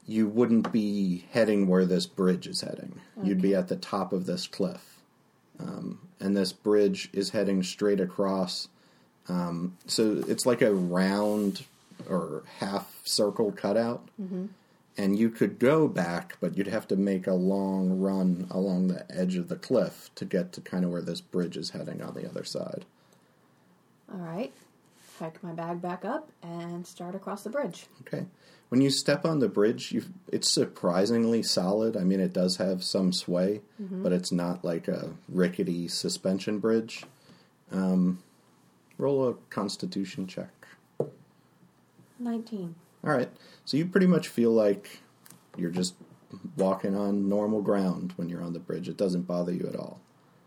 [0.06, 3.00] you wouldn't be heading where this bridge is heading.
[3.24, 5.02] You'd be at the top of this cliff.
[5.60, 8.70] Um, and this bridge is heading straight across.
[9.30, 11.66] Um, so it's like a round
[12.10, 14.08] or half circle cutout.
[14.98, 19.06] And you could go back, but you'd have to make a long run along the
[19.10, 22.16] edge of the cliff to get to kind of where this bridge is heading on
[22.16, 22.84] the other side.
[24.12, 24.52] All right.
[25.20, 27.86] Hike my bag back up and start across the bridge.
[28.02, 28.26] Okay.
[28.70, 29.96] When you step on the bridge,
[30.32, 31.96] it's surprisingly solid.
[31.96, 37.04] I mean, it does have some sway, but it's not like a rickety suspension bridge.
[37.72, 38.20] Um,
[39.00, 40.52] roll a Constitution check.
[42.20, 42.76] 19.
[43.04, 43.30] All right.
[43.66, 45.00] So you pretty much feel like
[45.58, 45.96] you're just
[46.58, 48.90] walking on normal ground when you're on the bridge.
[48.90, 50.00] It doesn't bother you at all.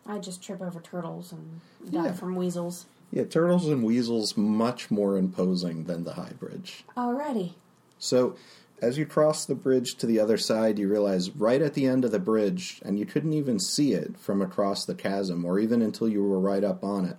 [0.06, 1.60] I just trip over turtles and
[1.90, 2.12] die Yeah.
[2.12, 2.86] from weasels.
[3.10, 6.84] Yeah, turtles and weasels much more imposing than the high bridge.
[6.96, 7.54] Alrighty.
[7.98, 8.36] So,
[8.80, 12.04] as you cross the bridge to the other side, you realize right at the end
[12.04, 15.82] of the bridge, and you couldn't even see it from across the chasm, or even
[15.82, 17.16] until you were right up on it.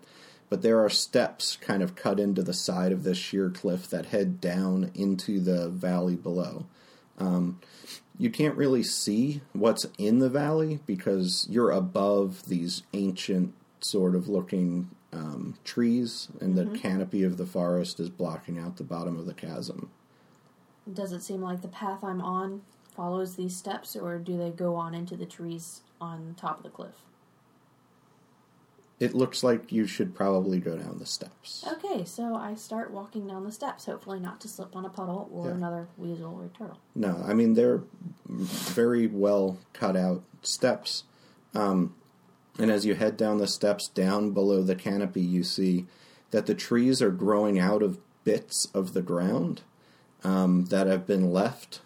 [0.54, 4.06] But there are steps kind of cut into the side of this sheer cliff that
[4.06, 6.68] head down into the valley below.
[7.18, 7.60] Um,
[8.20, 14.30] you can't really see what's in the valley because you're above these ancient sort of
[14.30, 19.26] looking um, trees, and the canopy of the forest is blocking out the bottom of
[19.26, 19.89] the chasm.
[20.94, 22.62] Does it seem like the path I'm on
[22.96, 26.70] follows these steps, or do they go on into the trees on top of the
[26.70, 27.02] cliff?
[29.04, 31.66] It looks like you should probably go down the steps.
[31.68, 35.30] Okay, so I start walking down the steps, hopefully not to slip on a puddle
[35.34, 35.56] or Yeah.
[35.56, 36.78] another weasel or turtle.
[36.96, 37.82] No, I mean they're
[38.30, 41.04] very well cut out steps.
[41.54, 41.96] Um,
[42.58, 45.86] and as you head down the steps down below the canopy, you see
[46.32, 49.63] that the trees are growing out of bits of the ground
[50.24, 51.82] um, that have been left,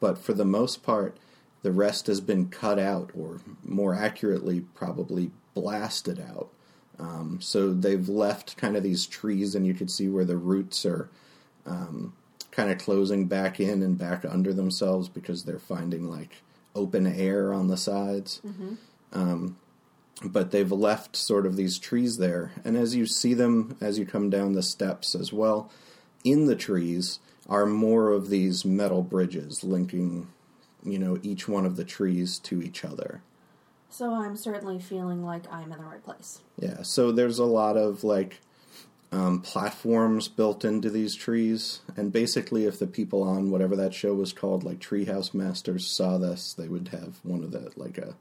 [0.00, 1.18] but for the most part,
[1.60, 6.48] the rest has been cut out, or more accurately, probably blasted out.
[7.02, 10.86] Um, so they've left kind of these trees, and you could see where the roots
[10.86, 11.10] are
[11.66, 12.12] um,
[12.52, 16.42] kind of closing back in and back under themselves because they're finding like
[16.76, 18.40] open air on the sides.
[19.12, 19.56] Um,
[20.24, 24.06] but they've left sort of these trees there, and as you see them as you
[24.06, 25.70] come down the steps as well,
[26.22, 30.28] in the trees are more of these metal bridges linking,
[30.84, 33.22] you know, each one of the trees to each other.
[33.92, 36.40] So I'm certainly feeling like I'm in the right place.
[36.58, 38.40] Yeah, so there's a lot of like
[39.12, 44.14] um, platforms built into these trees, and basically, if the people on whatever that show
[44.14, 48.14] was called, like Treehouse Masters, saw this, they would have one of the like a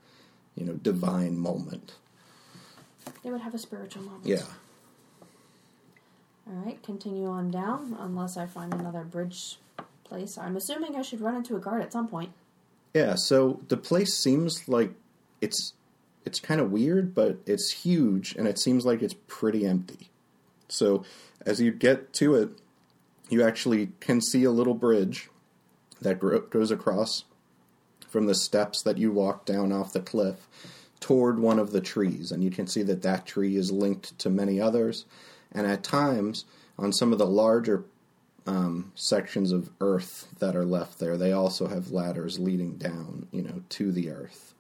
[0.56, 1.94] you know divine moment.
[3.24, 4.26] They would have a spiritual moment.
[4.26, 4.44] Yeah,
[6.48, 9.58] All right, continue on down unless I find another bridge
[10.04, 10.38] place.
[10.38, 12.32] I'm assuming I should run into a guard at some point.
[12.94, 13.16] yeah.
[13.16, 14.92] So the place seems like
[15.42, 15.74] it's
[16.24, 20.10] it's kind of weird, but it's huge, and it seems like it's pretty empty.
[20.70, 21.04] So
[21.46, 22.50] as you get to it,
[23.30, 25.30] you actually can see a little bridge
[26.02, 27.26] that goes across
[28.08, 30.48] from the steps that you walk down off the cliff
[31.00, 34.30] toward one of the trees, and you can see that that tree is linked to
[34.30, 35.06] many others.
[35.52, 36.46] And at times,
[36.78, 37.86] on some of the larger
[38.46, 43.42] um, sections of earth that are left there, they also have ladders leading down, you
[43.42, 44.54] know, to the earth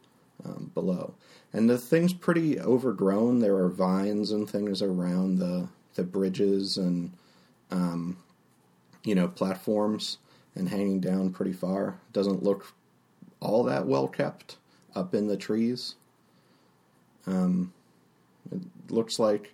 [0.46, 1.16] um, below.
[1.54, 3.40] And the thing's pretty overgrown.
[3.40, 7.12] There are vines and things around the the bridges and
[7.70, 8.18] um,
[9.04, 10.18] you know platforms
[10.56, 12.00] and hanging down pretty far.
[12.14, 12.74] Doesn't look
[13.40, 14.58] all that well kept
[14.96, 15.96] up in the trees.
[17.26, 17.74] Um,
[18.52, 19.54] it looks like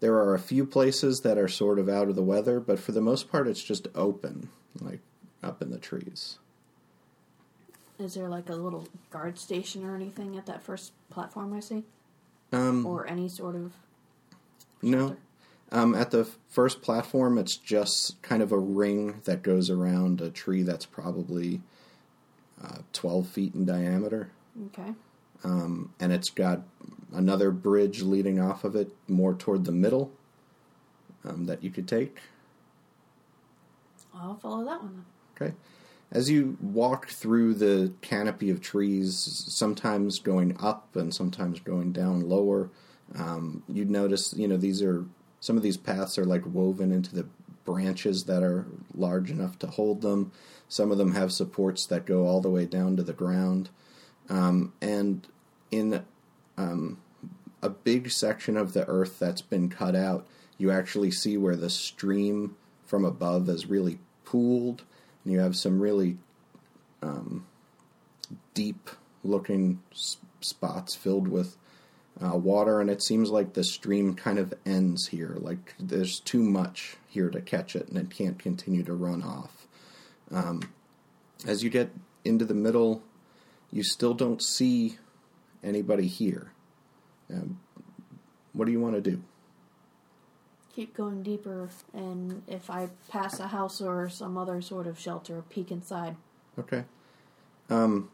[0.00, 2.92] there are a few places that are sort of out of the weather, but for
[2.92, 4.48] the most part, it's just open,
[4.80, 5.00] like
[5.42, 6.38] up in the trees.
[7.98, 11.84] Is there like a little guard station or anything at that first platform I see?
[12.52, 13.72] Um, Or any sort of.
[14.82, 15.16] no.
[15.70, 20.28] Um, at the first platform, it's just kind of a ring that goes around a
[20.28, 21.62] tree that's probably
[22.62, 24.28] uh, 12 feet in diameter.
[24.66, 24.92] Okay.
[25.44, 26.60] Um, and it's got
[27.14, 30.12] another bridge leading off of it more toward the middle
[31.24, 32.18] um, that you could take.
[34.14, 35.04] I'll follow that one
[35.38, 35.48] then.
[35.48, 35.56] Okay.
[36.12, 39.16] As you walk through the canopy of trees,
[39.48, 42.70] sometimes going up and sometimes going down lower,
[43.14, 45.06] um, you notice, you know, these are
[45.40, 47.26] some of these paths are like woven into the
[47.64, 50.32] branches that are large enough to hold them.
[50.68, 53.70] Some of them have supports that go all the way down to the ground.
[54.28, 55.26] Um, and
[55.70, 56.04] in
[56.56, 57.00] um,
[57.62, 60.26] a big section of the earth that's been cut out,
[60.58, 64.84] you actually see where the stream from above is really pooled,
[65.24, 66.18] you have some really
[67.02, 67.46] um,
[68.54, 68.90] deep
[69.24, 71.56] looking s- spots filled with
[72.20, 75.36] uh, water, and it seems like the stream kind of ends here.
[75.38, 79.66] Like there's too much here to catch it, and it can't continue to run off.
[80.30, 80.62] Um,
[81.46, 81.90] as you get
[82.24, 83.02] into the middle,
[83.70, 84.98] you still don't see
[85.62, 86.52] anybody here.
[87.32, 87.60] Um,
[88.52, 89.22] what do you want to do?
[90.74, 95.44] Keep going deeper, and if I pass a house or some other sort of shelter,
[95.50, 96.16] peek inside.
[96.58, 96.84] Okay.
[97.68, 98.10] Um,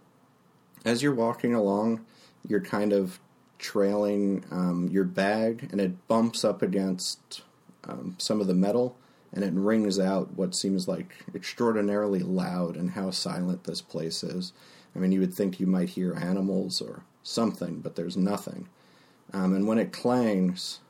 [0.85, 2.05] as you're walking along,
[2.47, 3.21] you're kind of
[3.59, 7.43] trailing um, your bag, and it bumps up against
[7.85, 8.97] um, some of the metal,
[9.33, 14.53] and it rings out what seems like extraordinarily loud and how silent this place is.
[14.97, 18.69] I mean, you would think you might hear animals or something, but there's nothing.
[19.33, 20.81] Um, and when it clangs,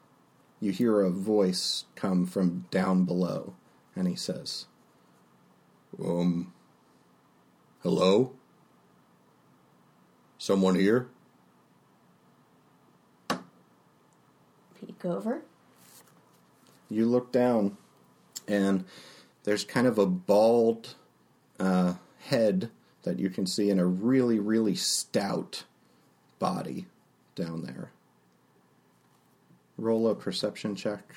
[0.60, 3.54] you hear a voice come from down below,
[3.94, 4.66] and he says,
[6.02, 6.52] Um,
[7.82, 8.32] hello?
[10.38, 11.08] Someone here?
[14.80, 15.42] Peek over.
[16.88, 17.76] You look down,
[18.46, 18.84] and
[19.44, 20.94] there's kind of a bald
[21.60, 22.70] uh, head
[23.02, 25.64] that you can see in a really, really stout
[26.38, 26.86] body
[27.34, 27.90] down there.
[29.78, 31.14] Roll a perception check.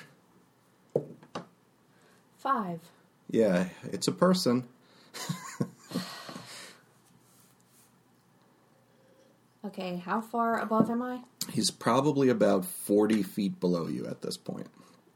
[2.38, 2.80] Five.
[3.30, 4.66] Yeah, it's a person.
[9.64, 11.20] Okay, how far above am I?
[11.50, 14.66] He's probably about 40 feet below you at this point.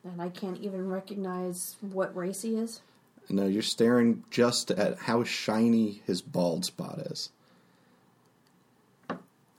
[0.05, 2.81] And I can't even recognize what race he is.
[3.29, 7.31] No, you're staring just at how shiny his bald spot is.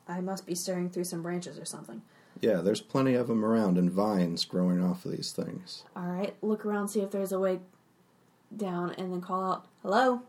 [0.07, 2.01] I must be staring through some branches or something.
[2.41, 5.83] Yeah, there's plenty of them around and vines growing off of these things.
[5.95, 7.59] All right, look around, see if there's a way
[8.55, 10.21] down, and then call out, hello?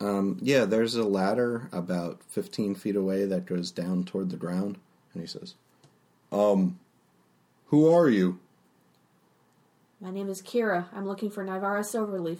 [0.00, 4.78] Um, yeah, there's a ladder about 15 feet away that goes down toward the ground.
[5.12, 5.54] And he says,
[6.32, 6.78] um,
[7.66, 8.38] who are you?
[10.00, 10.86] My name is Kira.
[10.94, 12.38] I'm looking for Nivara Silverleaf.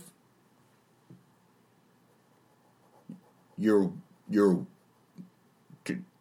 [3.58, 3.92] You're,
[4.30, 4.64] you're,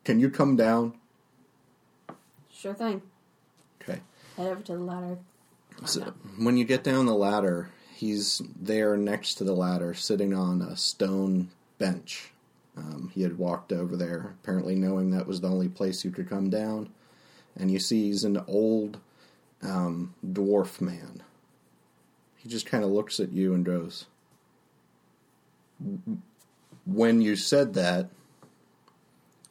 [0.03, 0.95] can you come down?
[2.60, 3.01] Sure thing.
[3.82, 4.01] Okay.
[4.36, 5.18] Head over to the ladder.
[5.86, 10.62] So when you get down the ladder, he's there next to the ladder, sitting on
[10.62, 12.32] a stone bench.
[12.76, 16.30] Um, he had walked over there, apparently knowing that was the only place you could
[16.30, 16.89] come down.
[17.55, 18.99] And you see he's an old
[19.62, 21.24] um, dwarf man.
[22.36, 24.05] He just kind of looks at you and goes,
[26.86, 28.10] When you said that,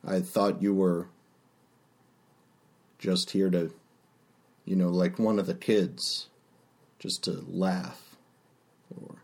[0.06, 1.06] I thought you were
[2.98, 3.72] just here to
[4.64, 6.28] you know, like one of the kids,
[6.98, 8.16] just to laugh
[8.94, 9.16] or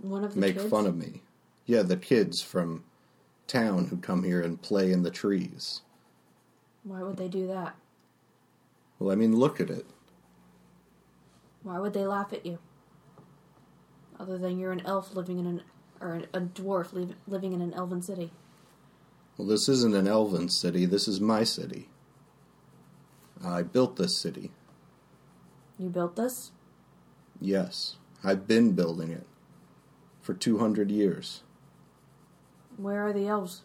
[0.00, 0.68] One of the make kids?
[0.68, 1.22] fun of me.
[1.64, 2.84] Yeah, the kids from
[3.46, 5.80] town who come here and play in the trees.
[6.84, 7.74] Why would they do that?
[8.98, 9.86] Well, I mean, look at it.
[11.62, 12.58] Why would they laugh at you?
[14.20, 15.62] Other than you're an elf living in an
[16.00, 18.30] or a dwarf liv- living in an elven city.
[19.38, 21.88] Well, this isn't an elven city, this is my city.
[23.44, 24.50] I built this city.
[25.78, 26.52] You built this?
[27.40, 29.26] Yes, I've been building it
[30.20, 31.42] for 200 years.
[32.76, 33.62] Where are the elves?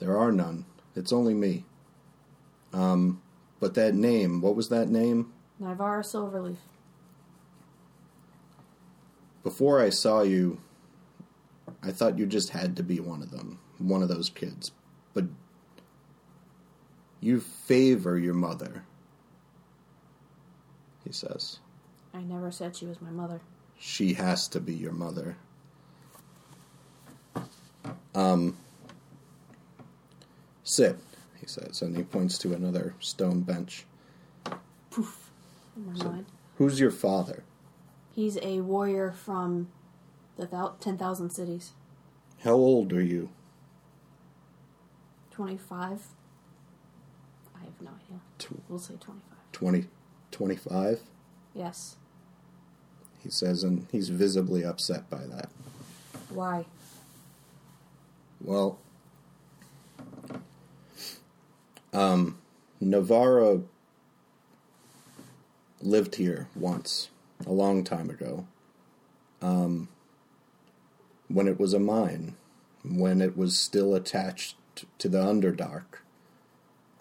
[0.00, 0.64] There are none.
[0.96, 1.64] It's only me.
[2.72, 3.22] Um,
[3.60, 5.32] but that name, what was that name?
[5.60, 6.56] Nivara Silverleaf.
[9.42, 10.60] Before I saw you,
[11.82, 14.72] I thought you just had to be one of them, one of those kids.
[15.14, 15.24] But
[17.20, 18.84] you favor your mother,
[21.04, 21.58] he says.
[22.14, 23.40] I never said she was my mother.
[23.78, 25.36] She has to be your mother.
[28.14, 28.56] Um,
[30.64, 30.98] sit,
[31.40, 33.86] he says, and he points to another stone bench.
[34.90, 35.30] Poof.
[35.96, 36.26] So- mind.
[36.56, 37.42] Who's your father?
[38.14, 39.68] He's a warrior from
[40.36, 41.72] the thou- 10,000 cities.
[42.42, 43.30] How old are you?
[45.30, 46.08] 25?
[47.80, 48.20] Have no idea.
[48.38, 49.22] Tw- We'll say 25.
[49.52, 49.84] 20,
[50.30, 51.00] 25?
[51.54, 51.96] Yes.
[53.22, 55.50] He says, and he's visibly upset by that.
[56.30, 56.64] Why?
[58.42, 58.78] Well,
[61.92, 62.38] um,
[62.82, 63.62] Nivara
[65.82, 67.10] lived here once,
[67.46, 68.46] a long time ago,
[69.42, 69.88] um,
[71.28, 72.36] when it was a mine,
[72.84, 74.56] when it was still attached
[74.98, 76.00] to the Underdark.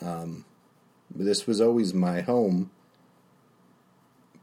[0.01, 0.43] Um,
[1.13, 2.71] this was always my home,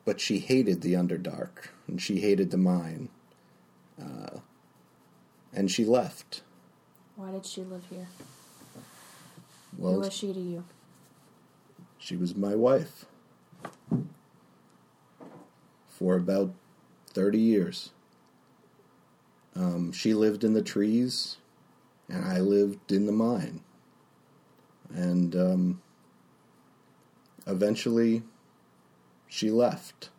[0.05, 3.09] but she hated the Underdark, and she hated the mine,
[4.01, 4.41] uh,
[5.53, 6.43] and she left.
[7.17, 8.09] Why did she live here?
[9.81, 10.65] Who was she to you?
[11.99, 13.07] She was my wife
[15.89, 16.53] for about
[17.09, 17.91] 30 years.
[19.55, 21.39] Um, she lived in the trees,
[22.09, 23.61] and I lived in the mine.
[24.95, 25.83] And um,
[27.47, 28.23] eventually,
[29.29, 30.11] she left.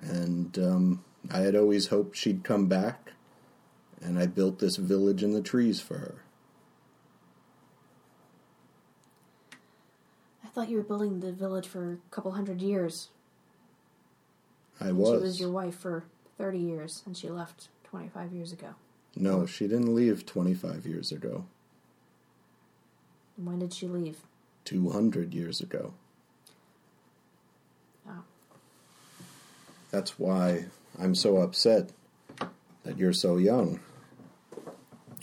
[0.00, 3.12] And um, I had always hoped she'd come back,
[4.00, 6.22] and I built this village in the trees for her.
[10.44, 13.08] I thought you were building the village for a couple hundred years.
[14.80, 15.18] I And was.
[15.20, 16.04] She was your wife for
[16.38, 18.74] 30 years, and she left 25 years ago.
[19.16, 21.46] No, she didn't leave 25 years ago.
[23.36, 24.18] When did she leave?
[24.64, 25.94] 200 years ago.
[28.08, 28.22] Oh.
[29.90, 30.66] That's why
[30.98, 31.90] I'm so upset
[32.84, 33.80] that you're so young.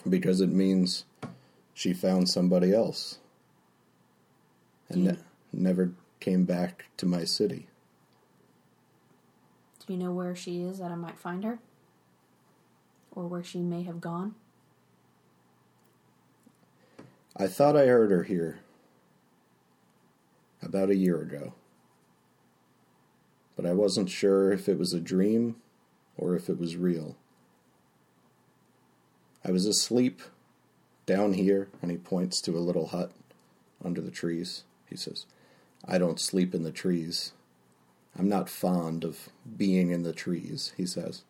[0.07, 1.05] Because it means
[1.73, 3.19] she found somebody else
[4.89, 5.17] and ne-
[5.51, 7.67] never came back to my city.
[9.85, 11.59] Do you know where she is that I might find her?
[13.11, 14.35] Or where she may have gone?
[17.35, 18.59] I thought I heard her here
[20.61, 21.53] about a year ago.
[23.55, 25.57] But I wasn't sure if it was a dream
[26.17, 27.15] or if it was real.
[29.45, 30.21] I was asleep
[31.05, 33.11] down here, and he points to a little hut
[33.83, 34.63] under the trees.
[34.89, 35.25] He says,
[35.85, 37.33] I don't sleep in the trees.
[38.17, 41.23] I'm not fond of being in the trees, he says.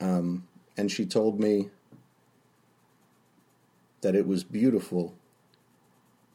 [0.00, 1.70] Um, and she told me
[4.00, 5.14] that it was beautiful,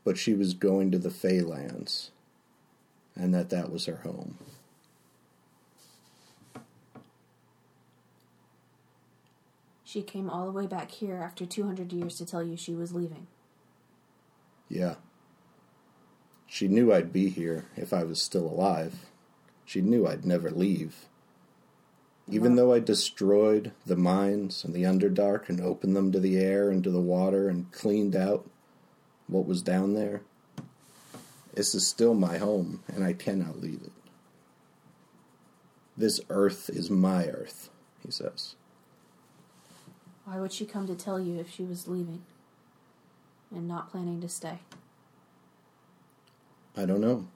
[0.03, 2.09] but she was going to the Feylands,
[3.15, 4.37] and that that was her home.
[9.83, 12.93] She came all the way back here after 200 years to tell you she was
[12.93, 13.27] leaving.
[14.67, 14.95] Yeah.
[16.47, 19.05] She knew I'd be here if I was still alive.
[19.65, 21.05] She knew I'd never leave.
[22.27, 26.71] Even though I destroyed the mines and the Underdark and opened them to the air
[26.71, 28.49] and to the water and cleaned out
[29.27, 30.21] what was down there,
[31.53, 33.91] this is still my home and I cannot leave it.
[35.95, 37.69] This earth is my earth,
[38.03, 38.55] he says.
[40.25, 42.23] Why would she come to tell you if she was leaving
[43.51, 44.59] and not planning to stay?
[46.75, 47.27] I don't know.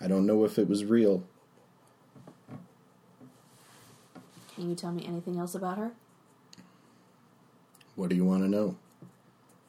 [0.00, 1.24] I don't know if it was real.
[4.54, 5.92] Can you tell me anything else about her?
[7.96, 8.76] What do you want to know?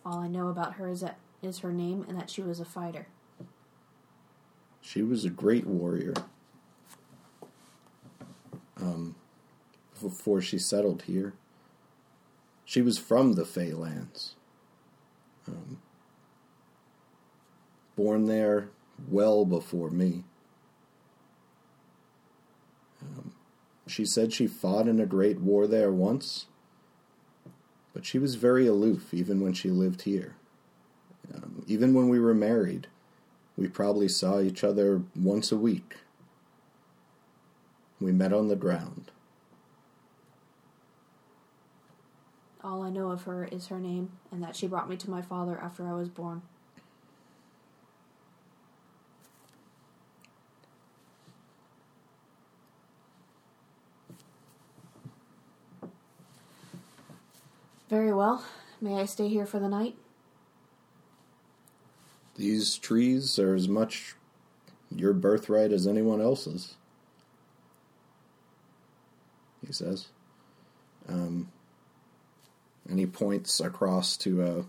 [0.06, 2.66] All I know about her is that is her name and that she was a
[2.66, 3.08] fighter.
[4.82, 6.14] She was a great warrior.
[8.78, 9.16] Um,
[10.02, 11.34] before she settled here,
[12.66, 14.32] she was from the Feylands.
[15.48, 15.82] Um,
[17.96, 18.70] born there
[19.10, 20.24] well before me.
[23.02, 23.34] Um,
[23.88, 26.48] she said she fought in a great war there once,
[27.94, 30.36] but she was very aloof even when she lived here.
[31.34, 32.88] Um, even when we were married,
[33.58, 35.98] we probably saw each other once a week.
[38.00, 39.12] We met on the ground.
[42.64, 45.22] All I know of her is her name and that she brought me to my
[45.22, 46.42] father after I was born.
[57.90, 58.46] Very well.
[58.80, 59.96] May I stay here for the night?
[62.42, 64.16] These trees are as much
[64.90, 66.74] your birthright as anyone else's,
[69.64, 70.08] he says.
[71.08, 71.52] Um,
[72.90, 74.66] and he points across to a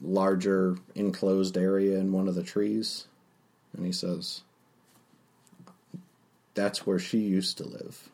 [0.00, 3.08] larger enclosed area in one of the trees,
[3.76, 4.42] and he says,
[6.54, 8.10] That's where she used to live.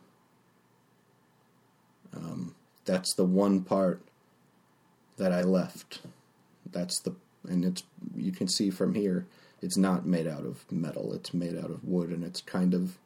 [2.16, 2.54] Um,
[2.86, 4.00] that's the one part
[5.18, 6.00] that I left.
[6.72, 7.14] That's the
[7.48, 7.82] and it's
[8.16, 9.26] you can see from here
[9.62, 11.12] it's not made out of metal.
[11.14, 12.98] It's made out of wood, and it's kind of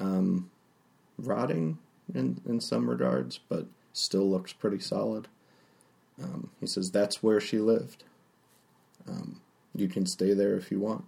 [0.00, 0.50] um,
[1.18, 1.78] rotting
[2.14, 5.28] in in some regards, but still looks pretty solid.
[6.22, 8.04] Um, he says that's where she lived.
[9.08, 9.40] Um,
[9.74, 11.04] you can stay there if you want.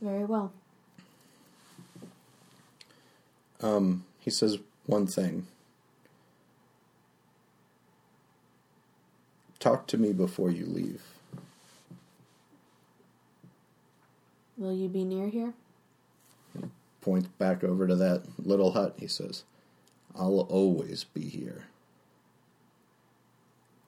[0.00, 0.52] Very well.
[3.62, 5.46] Um, he says one thing.
[9.60, 11.02] Talk to me before you leave.
[14.56, 15.52] Will you be near here?
[17.02, 18.94] Points back over to that little hut.
[18.98, 19.44] He says,
[20.14, 21.66] I'll always be here.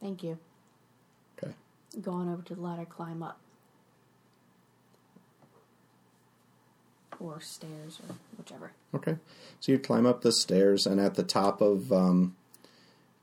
[0.00, 0.38] Thank you.
[1.38, 1.54] Okay.
[2.00, 3.38] Go on over to the ladder, climb up.
[7.18, 8.72] Or stairs, or whichever.
[8.94, 9.16] Okay.
[9.60, 12.34] So you climb up the stairs, and at the top of um,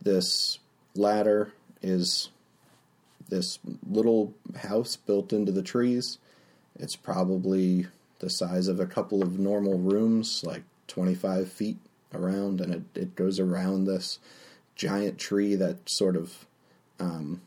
[0.01, 0.59] this
[0.95, 2.29] ladder is
[3.29, 6.17] this little house built into the trees.
[6.77, 7.87] It's probably
[8.19, 11.77] the size of a couple of normal rooms, like 25 feet
[12.13, 14.19] around, and it, it goes around this
[14.75, 16.45] giant tree that sort of
[16.99, 17.41] um,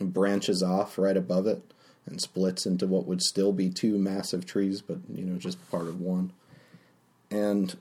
[0.00, 1.62] branches off right above it
[2.06, 5.86] and splits into what would still be two massive trees, but you know, just part
[5.86, 6.32] of one.
[7.30, 7.76] And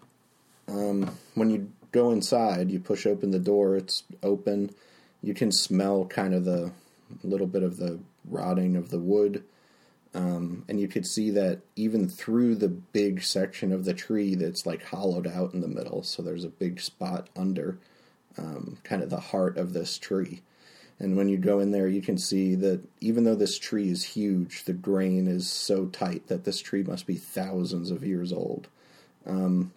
[0.68, 4.72] um, when you go inside, you push open the door, it's open.
[5.22, 6.72] You can smell kind of the
[7.24, 9.44] little bit of the rotting of the wood.
[10.14, 14.66] Um, and you could see that even through the big section of the tree that's
[14.66, 16.04] like hollowed out in the middle.
[16.04, 17.78] So there's a big spot under
[18.38, 20.42] um, kind of the heart of this tree.
[21.00, 24.04] And when you go in there, you can see that even though this tree is
[24.04, 28.68] huge, the grain is so tight that this tree must be thousands of years old.
[29.26, 29.72] Um,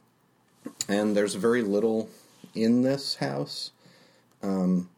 [0.89, 2.09] and there's very little
[2.55, 3.71] in this house.
[4.43, 4.89] Um,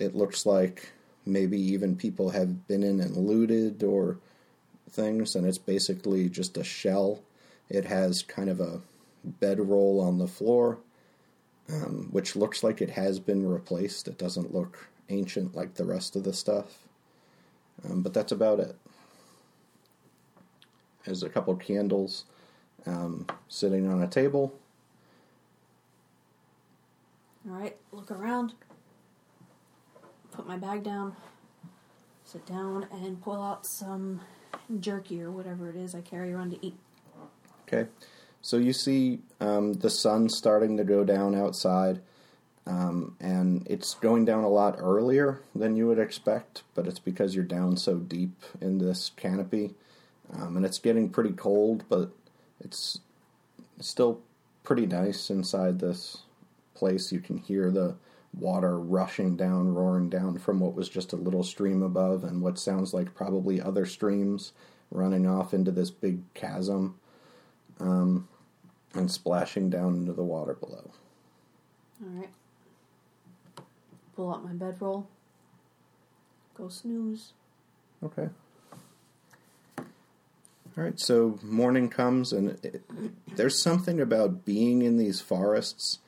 [0.00, 0.90] it looks like
[1.26, 4.18] maybe even people have been in and looted or
[4.90, 7.22] things, and it's basically just a shell.
[7.68, 8.80] It has kind of a
[9.24, 10.78] bedroll on the floor,
[11.68, 14.08] um, which looks like it has been replaced.
[14.08, 16.86] It doesn't look ancient like the rest of the stuff.
[17.84, 18.76] Um, but that's about it.
[21.04, 22.24] There's a couple candles
[22.86, 24.54] um, sitting on a table.
[27.48, 28.54] All right, look around.
[30.32, 31.16] Put my bag down.
[32.24, 34.20] Sit down and pull out some
[34.78, 36.76] jerky or whatever it is I carry around to eat.
[37.66, 37.88] Okay.
[38.42, 42.00] So you see um, the sun starting to go down outside,
[42.66, 47.34] um, and it's going down a lot earlier than you would expect, but it's because
[47.34, 49.74] you're down so deep in this canopy.
[50.32, 52.10] um, and it's getting pretty cold, but
[52.60, 53.00] it's
[53.80, 54.20] still
[54.62, 56.18] pretty nice inside this
[56.74, 57.12] place.
[57.12, 57.96] You can hear the
[58.32, 62.58] water rushing down, roaring down from what was just a little stream above, and what
[62.58, 64.52] sounds like probably other streams
[64.90, 66.98] running off into this big chasm
[67.80, 68.28] um,
[68.94, 70.90] and splashing down into the water below.
[72.02, 72.30] All right.
[74.16, 75.06] Pull out my bedroll.
[76.54, 77.32] Go snooze.
[78.02, 78.28] Okay.
[79.78, 82.82] All right, so morning comes, and it,
[83.34, 85.98] there's something about being in these forests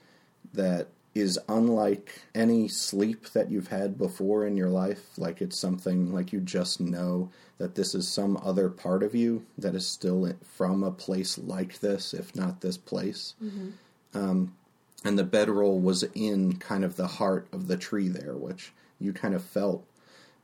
[0.54, 5.18] that is unlike any sleep that you've had before in your life.
[5.18, 9.44] Like it's something like you just know that this is some other part of you
[9.58, 13.34] that is still from a place like this, if not this place.
[14.14, 14.54] Um,
[15.04, 19.12] and the bedroll was in kind of the heart of the tree there, which you
[19.12, 19.84] kind of felt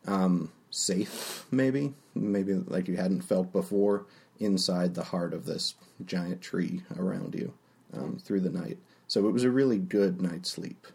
[0.07, 4.05] um, safe, maybe, maybe like you hadn't felt before
[4.39, 7.53] inside the heart of this giant tree around you
[7.93, 8.79] um, through the night.
[9.09, 10.87] So it was a really good night's sleep.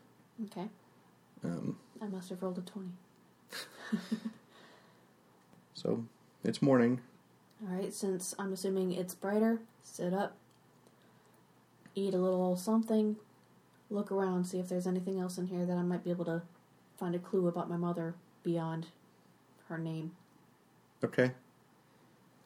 [0.45, 0.67] Okay.
[1.43, 2.89] Um, I must have rolled a 20.
[5.73, 6.05] so
[6.43, 7.01] it's morning.
[7.61, 10.35] All right, since I'm assuming it's brighter, sit up,
[11.95, 13.15] eat a little something,
[13.89, 16.43] look around, see if there's anything else in here that I might be able to
[16.97, 18.87] find a clue about my mother beyond
[19.69, 20.11] her name.
[21.03, 21.31] Okay.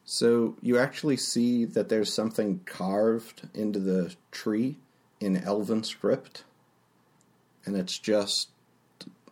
[0.05, 4.77] So you actually see that there's something carved into the tree
[5.19, 6.43] in Elven script,
[7.65, 8.49] and it's just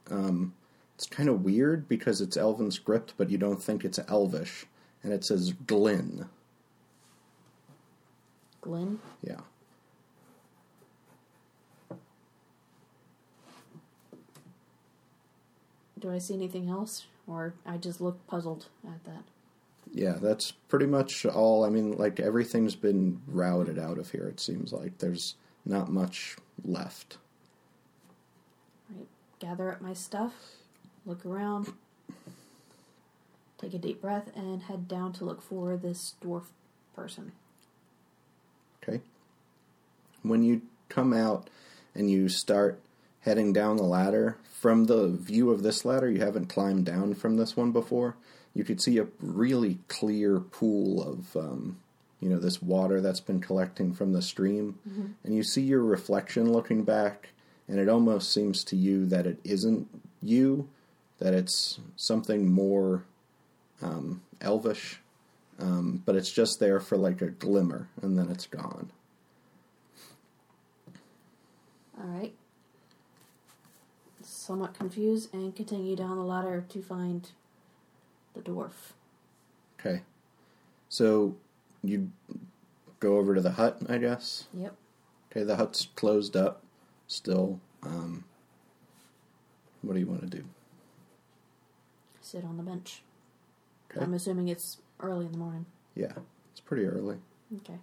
[0.10, 0.54] um,
[0.96, 4.66] it's kind of weird because it's Elven script, but you don't think it's Elvish,
[5.04, 6.28] and it says Glyn.
[8.66, 9.00] Glenn?
[9.22, 9.42] Yeah.
[16.00, 17.06] Do I see anything else?
[17.28, 19.24] Or I just look puzzled at that?
[19.92, 21.64] Yeah, that's pretty much all.
[21.64, 24.28] I mean, like everything's been routed out of here.
[24.28, 25.36] It seems like there's
[25.66, 27.18] not much left.
[28.90, 29.08] Right.
[29.40, 30.34] Gather up my stuff,
[31.06, 31.74] look around,
[33.58, 36.46] take a deep breath, and head down to look for this dwarf
[36.96, 37.32] person.
[38.84, 39.02] Okay.
[40.22, 41.50] When you come out
[41.94, 42.80] and you start
[43.22, 47.38] heading down the ladder, from the view of this ladder, you haven't climbed down from
[47.38, 48.16] this one before.
[48.54, 51.78] You could see a really clear pool of, um,
[52.20, 54.80] you know, this water that's been collecting from the stream,
[55.24, 57.30] and you see your reflection looking back,
[57.68, 59.88] and it almost seems to you that it isn't
[60.22, 60.70] you,
[61.20, 63.04] that it's something more
[63.82, 65.00] um, elvish,
[65.60, 68.92] um, but it's just there for like a glimmer, and then it's gone.
[71.98, 72.34] All right.
[74.22, 77.30] Somewhat confused and continue down the ladder to find
[78.34, 78.94] the dwarf.
[79.80, 80.02] Okay.
[80.90, 81.36] So
[81.88, 82.12] you
[83.00, 84.46] go over to the hut, I guess.
[84.54, 84.76] Yep.
[85.32, 86.64] Okay, the hut's closed up
[87.08, 87.60] still.
[87.84, 88.24] Um,
[89.82, 90.44] what do you want to do?
[92.22, 93.04] Sit on the bench.
[93.92, 94.04] Okay.
[94.04, 95.66] I'm assuming it's early in the morning.
[95.94, 96.14] Yeah,
[96.52, 97.18] it's pretty early.
[97.58, 97.78] Okay.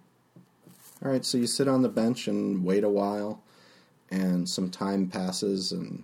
[1.03, 3.41] All right, so you sit on the bench and wait a while,
[4.11, 6.03] and some time passes, and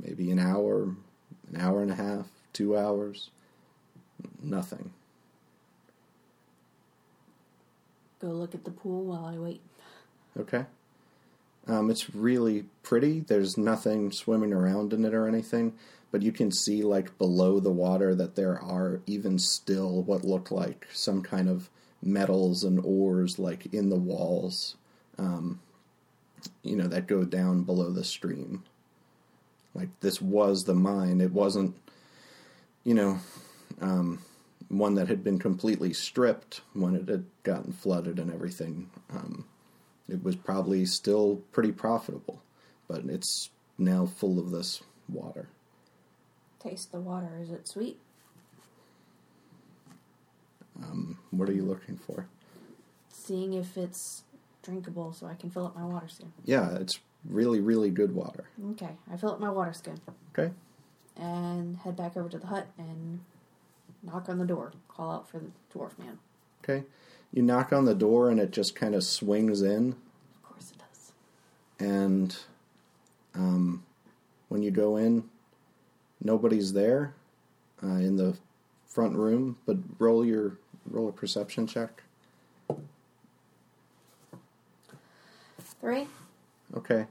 [0.00, 3.30] maybe an hour, an hour and a half, two hours,
[4.42, 4.92] nothing.
[8.22, 9.60] Go look at the pool while I wait.
[10.38, 10.64] Okay.
[11.66, 13.18] Um, it's really pretty.
[13.20, 15.74] There's nothing swimming around in it or anything,
[16.12, 20.52] but you can see, like, below the water that there are even still what look
[20.52, 21.68] like some kind of
[22.00, 24.76] metals and ores, like, in the walls,
[25.18, 25.60] um,
[26.62, 28.62] you know, that go down below the stream.
[29.74, 31.20] Like, this was the mine.
[31.20, 31.74] It wasn't,
[32.84, 33.18] you know,
[33.80, 34.20] um,
[34.72, 38.90] one that had been completely stripped when it had gotten flooded and everything.
[39.10, 39.44] Um,
[40.08, 42.42] it was probably still pretty profitable,
[42.88, 45.46] but it's now full of this water.
[46.58, 47.38] Taste the water.
[47.42, 47.98] Is it sweet?
[50.82, 52.26] Um, what are you looking for?
[53.10, 54.24] Seeing if it's
[54.62, 56.32] drinkable so I can fill up my water skin.
[56.46, 56.98] Yeah, it's
[57.28, 58.44] really, really good water.
[58.70, 58.96] Okay.
[59.12, 60.00] I fill up my water skin
[60.36, 60.52] Okay.
[61.16, 63.20] and head back over to the hut and
[64.02, 64.72] knock on the door.
[64.88, 66.18] Call out for the dwarf man.
[66.62, 66.84] Okay.
[67.32, 70.78] You knock on the door and it just kind of swings in, Of course it
[70.78, 71.12] does.
[71.80, 72.36] and
[73.34, 73.82] um,
[74.48, 75.24] when you go in,
[76.22, 77.14] nobody's there
[77.82, 78.36] uh, in the
[78.86, 79.56] front room.
[79.66, 80.58] But roll your
[80.90, 82.02] roll a perception check.
[85.80, 86.06] Three.
[86.76, 87.06] Okay.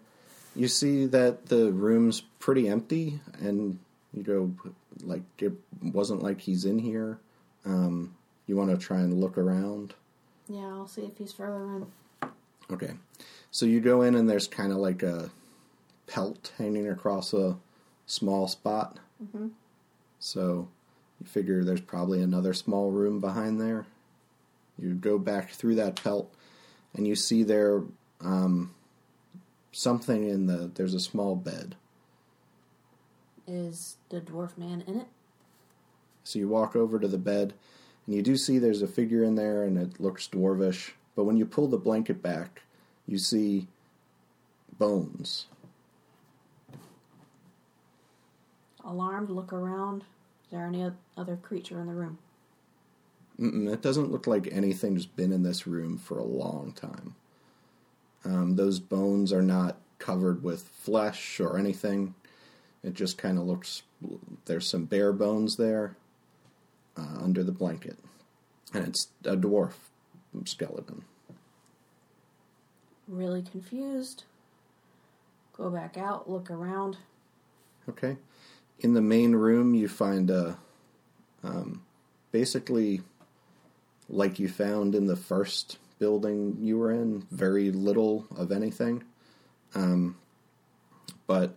[0.56, 3.80] You see that the room's pretty empty, and
[4.14, 4.52] you go,
[5.04, 7.20] like, it wasn't like he's in here.
[7.66, 8.16] Um,
[8.48, 9.94] You want to try and look around?
[10.50, 11.88] Yeah, I'll see if he's further in.
[12.70, 12.94] Okay.
[13.52, 15.30] So you go in and there's kind of like a
[16.08, 17.58] pelt hanging across a
[18.06, 18.98] small spot.
[19.24, 19.50] Mm-hmm.
[20.20, 20.68] So
[21.20, 23.86] you figure there's probably another small room behind there.
[24.78, 26.34] You go back through that pelt
[26.94, 27.84] and you see there
[28.20, 28.74] um,
[29.72, 30.72] something in the.
[30.74, 31.76] There's a small bed.
[33.52, 35.08] Is the dwarf man in it?
[36.24, 37.54] So you walk over to the bed
[38.06, 40.92] and you do see there's a figure in there and it looks dwarvish.
[41.18, 42.62] But when you pull the blanket back,
[43.06, 43.68] you see
[44.80, 45.48] bones.
[48.86, 50.04] Alarmed, look around.
[50.46, 52.20] Is there any other creature in the room?
[53.38, 57.16] Mm-mm, it doesn't look like anything's been in this room for a long time.
[58.24, 62.16] Um, those bones are not covered with flesh or anything.
[62.84, 63.84] It just kind of looks.
[64.46, 65.98] There's some bare bones there
[66.98, 67.98] uh, under the blanket,
[68.74, 69.74] and it's a dwarf
[70.46, 71.04] skeleton.
[73.08, 74.24] Really confused.
[75.58, 76.98] Go back out, look around.
[77.90, 78.18] Okay.
[78.80, 80.58] In the main room, you find a.
[81.44, 81.84] Um,
[82.32, 83.02] basically,
[84.10, 89.04] like you found in the first building you were in, very little of anything.
[89.76, 90.18] Um,
[91.28, 91.56] but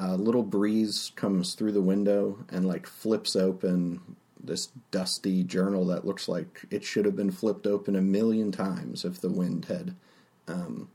[0.00, 6.06] a little breeze comes through the window and, like, flips open this dusty journal that
[6.06, 9.94] looks like it should have been flipped open a million times if the wind had
[10.48, 10.88] um,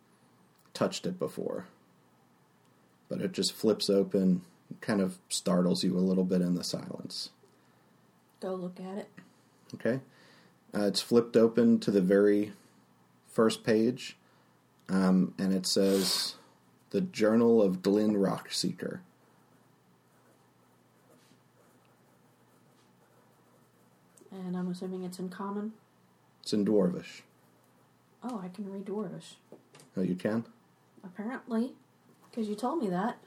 [0.73, 1.67] touched it before
[3.09, 4.41] but it just flips open,
[4.81, 7.29] kind of startles you a little bit in the silence.
[8.39, 9.09] Go look at it.
[9.75, 9.99] Okay?
[10.73, 12.53] Uh, it's flipped open to the very
[13.31, 14.17] first page,
[14.89, 16.35] um, and it says
[16.95, 18.99] The Journal of Glyn Rockseeker.
[24.31, 25.73] And I'm assuming it's in common.
[26.41, 27.23] It's in Dwarvish.
[28.23, 29.33] Oh, I can read Dwarvish.
[29.97, 30.45] Oh, you can?
[31.03, 31.73] Apparently,
[32.29, 33.17] because you told me that.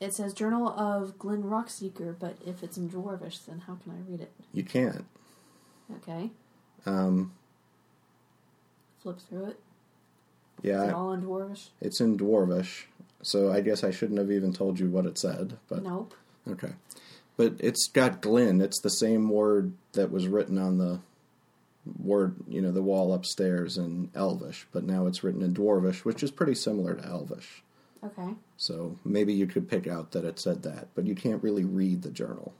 [0.00, 4.10] It says Journal of Glyn Rockseeker, but if it's in Dwarvish, then how can I
[4.10, 4.32] read it?
[4.54, 5.04] You can't.
[5.96, 6.30] Okay,
[6.86, 7.32] Um,
[9.02, 9.60] flip through it.
[10.62, 11.68] Is yeah, it all in Dwarvish?
[11.80, 12.84] it's in Dwarvish,
[13.22, 15.82] so I guess I shouldn't have even told you what it said, but.
[15.82, 16.14] Nope.
[16.48, 16.72] Okay.
[17.36, 18.62] But it's got Glyn.
[18.62, 21.00] It's the same word that was written on the
[22.02, 26.22] word, you know, the wall upstairs in Elvish, but now it's written in Dwarvish, which
[26.22, 27.62] is pretty similar to Elvish.
[28.02, 28.34] Okay.
[28.56, 32.02] So maybe you could pick out that it said that, but you can't really read
[32.02, 32.52] the journal.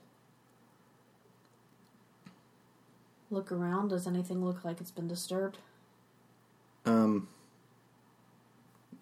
[3.31, 3.89] Look around.
[3.89, 5.59] Does anything look like it's been disturbed?
[6.85, 7.29] Um,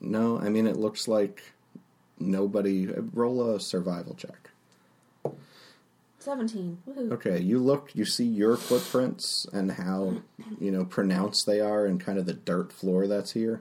[0.05, 1.43] no, I mean, it looks like
[2.19, 2.87] nobody.
[2.87, 4.51] Roll a survival check.
[6.19, 6.79] 17.
[6.89, 7.13] Woohoo.
[7.13, 10.23] Okay, you look, you see your footprints and how
[10.59, 13.61] you know pronounced they are, and kind of the dirt floor that's here.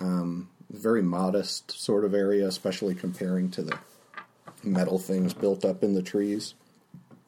[0.00, 3.78] Um, very modest sort of area, especially comparing to the
[4.62, 6.54] metal things built up in the trees.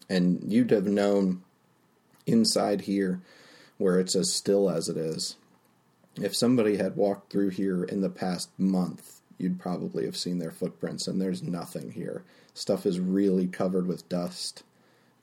[0.08, 1.42] And you'd have known
[2.26, 3.20] inside here,
[3.78, 5.36] where it's as still as it is,
[6.16, 10.50] if somebody had walked through here in the past month, you'd probably have seen their
[10.50, 12.22] footprints, and there's nothing here.
[12.54, 14.62] Stuff is really covered with dust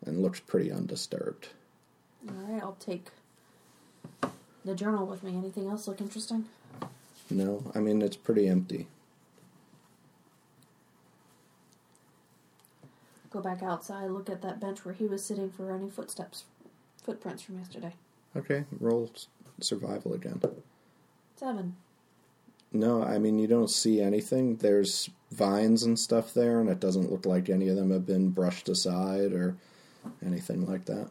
[0.06, 1.50] and looks pretty undisturbed.
[2.28, 3.08] All right, I'll take
[4.66, 5.36] the journal with me.
[5.38, 6.46] Anything else look interesting?
[7.30, 8.88] No, I mean, it's pretty empty.
[13.30, 16.44] Go back outside, look at that bench where he was sitting for any footsteps,
[17.02, 17.94] footprints from yesterday.
[18.36, 19.10] Okay, roll
[19.62, 20.42] survival again.
[21.42, 21.76] Seven.
[22.72, 24.58] No, I mean, you don't see anything.
[24.58, 28.30] There's vines and stuff there, and it doesn't look like any of them have been
[28.30, 29.58] brushed aside or
[30.24, 31.10] anything like that.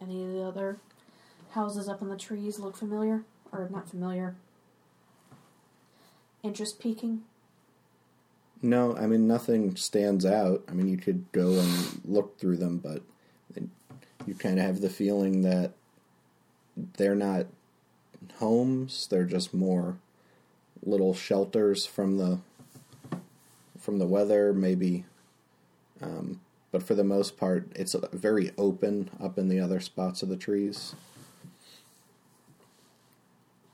[0.00, 0.78] Any of the other
[1.50, 3.24] houses up in the trees look familiar?
[3.52, 4.34] Or not familiar?
[6.42, 7.22] Interest peaking?
[8.62, 10.64] No, I mean, nothing stands out.
[10.68, 13.02] I mean, you could go and look through them, but
[14.26, 15.74] you kind of have the feeling that
[16.96, 17.46] they're not
[18.36, 19.06] homes.
[19.06, 19.96] They're just more
[20.82, 22.38] little shelters from the
[23.78, 25.04] from the weather, maybe.
[26.02, 30.28] Um, but for the most part, it's very open up in the other spots of
[30.28, 30.94] the trees.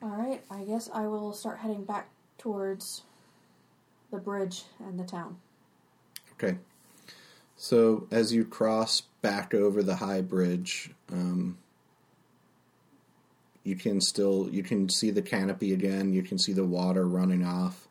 [0.02, 3.02] Alright, I guess I will start heading back towards
[4.10, 5.38] the bridge and the town.
[6.32, 6.58] Okay.
[7.56, 11.56] So as you cross back over the high bridge, um,
[13.64, 16.12] you can still you can see the canopy again.
[16.12, 17.88] You can see the water running off,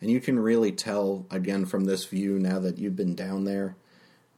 [0.00, 3.76] And you can really tell, again, from this view, now that you've been down there,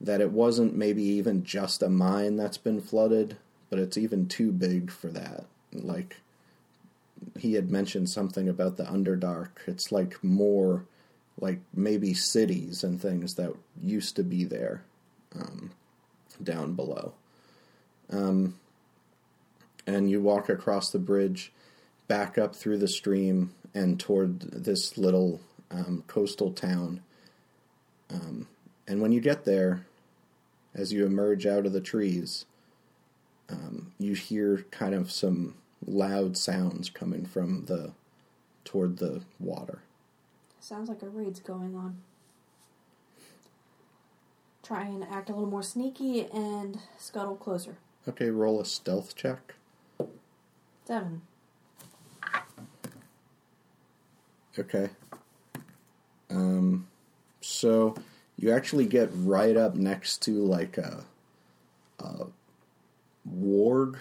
[0.01, 3.37] that it wasn't maybe even just a mine that's been flooded,
[3.69, 5.45] but it's even too big for that.
[5.71, 6.17] Like,
[7.39, 9.49] he had mentioned something about the Underdark.
[9.65, 10.85] It's like more
[11.39, 14.83] like maybe cities and things that used to be there
[15.33, 15.71] um,
[16.43, 17.13] down below.
[18.11, 18.55] Um,
[19.85, 21.51] and you walk across the bridge,
[22.07, 27.01] back up through the stream, and toward this little um, coastal town.
[28.09, 28.47] Um,
[28.87, 29.85] and when you get there,
[30.73, 32.45] as you emerge out of the trees,
[33.49, 35.55] um, you hear kind of some
[35.85, 37.91] loud sounds coming from the
[38.63, 39.81] toward the water.
[40.59, 41.97] Sounds like a raid's going on.
[44.63, 47.77] Try and act a little more sneaky and scuttle closer.
[48.07, 49.55] Okay, roll a stealth check.
[50.85, 51.21] Seven.
[54.57, 54.89] Okay.
[56.29, 56.87] Um,
[57.41, 57.95] so
[58.37, 61.03] you actually get right up next to like a,
[61.99, 62.25] a
[63.29, 63.97] warg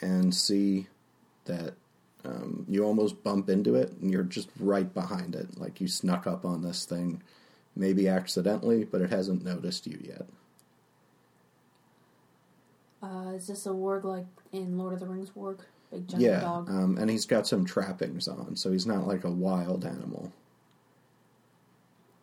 [0.00, 0.86] and see
[1.44, 1.74] that
[2.24, 5.58] um, you almost bump into it and you're just right behind it.
[5.58, 7.22] Like you snuck up on this thing,
[7.74, 10.26] maybe accidentally, but it hasn't noticed you yet.
[13.02, 15.60] Uh, is this a warg like in Lord of the Rings warg?
[15.90, 16.68] Big giant yeah, dog.
[16.68, 20.32] um, and he's got some trappings on, so he's not like a wild animal.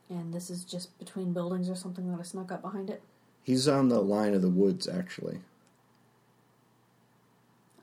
[0.09, 3.01] and this is just between buildings or something that I snuck up behind it.
[3.43, 5.39] He's on the line of the woods, actually.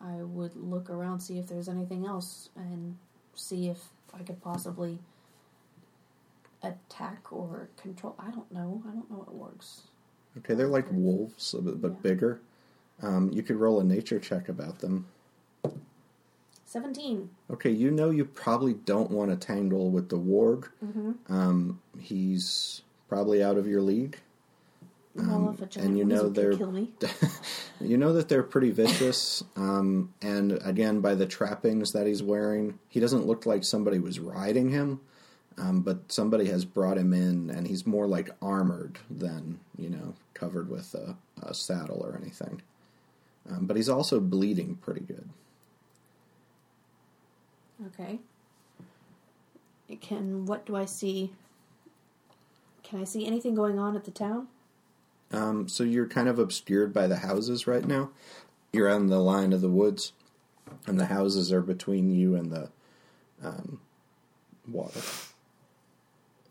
[0.01, 2.97] I would look around, see if there's anything else, and
[3.35, 3.79] see if
[4.15, 4.99] I could possibly
[6.63, 8.15] attack or control.
[8.19, 8.83] I don't know.
[8.89, 9.83] I don't know what works.
[10.39, 11.99] Okay, they're like wolves, but, but Yeah.
[12.03, 12.41] bigger.
[13.01, 15.07] Um, you could roll a nature check about them.
[16.73, 17.29] 17.
[17.51, 20.69] Okay, you know you probably don't want to tangle with the warg.
[20.83, 21.13] Mm-hmm.
[21.29, 24.19] Um, he's probably out of your league.
[25.15, 26.91] well, a giant and you know they're kill me.
[27.81, 29.45] you know that they're pretty vicious.
[29.55, 34.19] Um, and again, by the trappings that he's wearing, he doesn't look like somebody was
[34.19, 35.01] riding him.
[35.59, 40.15] Um, but somebody has brought him in, and he's more like armored than you know
[40.33, 42.63] covered with a, a saddle or anything.
[43.51, 45.29] Um, but he's also bleeding pretty good.
[47.87, 48.21] Okay.
[50.01, 51.33] Can what do I see?
[52.83, 54.49] Can I see anything going on at the town?
[55.33, 58.11] Um, so you're kind of obscured by the houses right now.
[58.73, 60.13] You're on the line of the woods,
[60.87, 62.71] and the houses are between you and the
[63.43, 63.81] um,
[64.69, 65.01] water.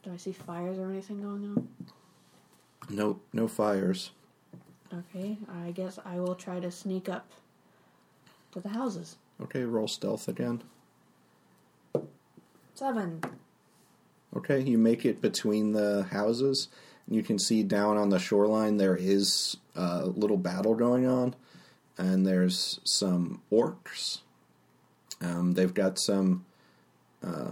[0.03, 1.67] Do I see fires or anything going on?
[2.89, 4.11] No, no fires.
[4.93, 7.29] Okay, I guess I will try to sneak up
[8.51, 9.15] to the houses.
[9.41, 10.63] Okay, roll stealth again.
[12.75, 13.21] Seven.
[14.35, 16.67] Okay, you make it between the houses.
[17.07, 21.35] and You can see down on the shoreline there is a little battle going on,
[21.97, 24.19] and there's some orcs.
[25.21, 26.45] Um, they've got some
[27.23, 27.51] uh,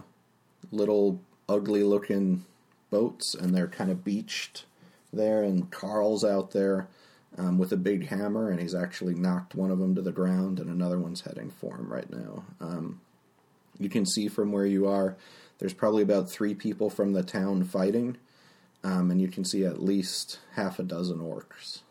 [0.72, 2.46] little ugly looking
[2.90, 4.66] boats, and they're kind of beached
[5.14, 5.44] there.
[5.44, 6.88] And Carl's out there
[7.38, 10.60] um, with a big hammer, and he's actually knocked one of them to the ground,
[10.60, 12.44] and another one's heading for him right now.
[12.60, 13.02] Um,
[13.80, 15.16] you can see from where you are,
[15.60, 18.18] there's probably about three people from the town fighting,
[18.84, 21.82] um, and you can see at least half a dozen orcs.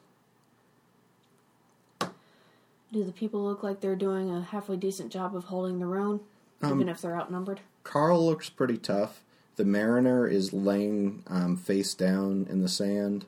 [2.91, 6.21] Do the people look like they're doing a halfway decent job of holding their own,
[6.63, 7.61] Um, even if they're outnumbered?
[7.85, 9.23] Carl looks pretty tough.
[9.57, 13.27] The mariner is laying um, face down in the sand.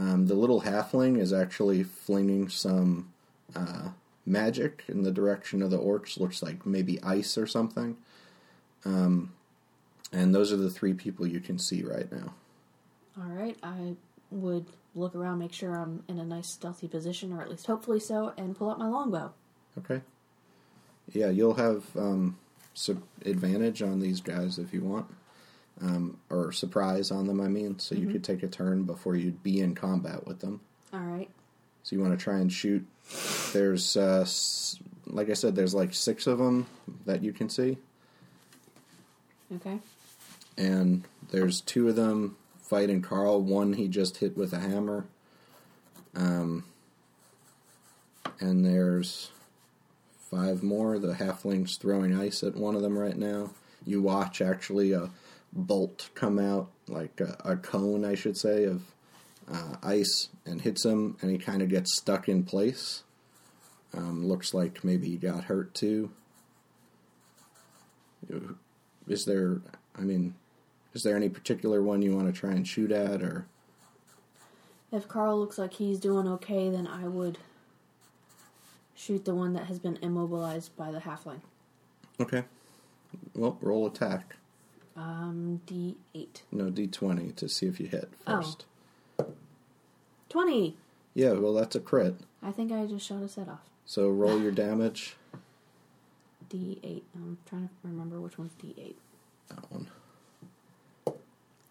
[0.00, 3.12] Um, the little halfling is actually flinging some
[3.54, 3.90] uh,
[4.24, 6.18] magic in the direction of the orcs.
[6.18, 7.98] Looks like maybe ice or something.
[8.86, 9.34] Um,
[10.10, 12.32] and those are the three people you can see right now.
[13.20, 13.96] All right, I
[14.30, 18.00] would look around, make sure I'm in a nice stealthy position, or at least hopefully
[18.00, 19.34] so, and pull out my longbow.
[19.78, 20.00] Okay.
[21.12, 22.38] Yeah, you'll have um,
[22.72, 25.08] su- advantage on these guys if you want,
[25.82, 27.40] um, or surprise on them.
[27.40, 30.60] I mean, so you could take a turn before you'd be in combat with them.
[30.92, 31.30] All right.
[31.82, 32.86] So you want to try and shoot.
[33.52, 36.66] There's, uh, s- like I said, there's like six of them
[37.06, 37.78] that you can see,
[39.56, 39.78] Okay.
[40.58, 43.40] and there's two of them fighting Carl.
[43.40, 45.06] One he just hit with a hammer.
[46.14, 46.64] Um,
[48.40, 49.30] and there's
[50.30, 50.98] five more.
[50.98, 53.50] The halfling's throwing ice at one of them right now.
[53.86, 55.10] You watch actually a
[55.52, 58.82] bolt come out, like a, a cone, I should say, of
[59.52, 63.02] uh, ice, and hits him, and he kind of gets stuck in place.
[63.92, 66.12] Um, looks like maybe he got hurt too.
[69.08, 69.60] Is there?
[69.98, 70.34] I mean,
[70.94, 73.46] Is there any particular one you want to try and shoot at, or
[74.92, 77.38] If Carl looks like he's doing okay, then I would
[78.94, 81.40] shoot the one that has been immobilized by the halfling.
[82.20, 82.44] okay?
[83.34, 84.36] Well, roll attack.
[84.96, 86.42] Um, D8.
[86.52, 88.36] No, d twenty to see if you hit Oh.
[88.42, 88.66] first.
[90.28, 90.76] 20!
[91.14, 92.14] Yeah, well, that's a crit.
[92.42, 93.68] I think I just shot his head off.
[93.84, 95.16] So roll your damage.
[96.50, 97.02] D8.
[97.14, 98.94] I'm trying to remember which one's D8.
[99.48, 99.88] That one.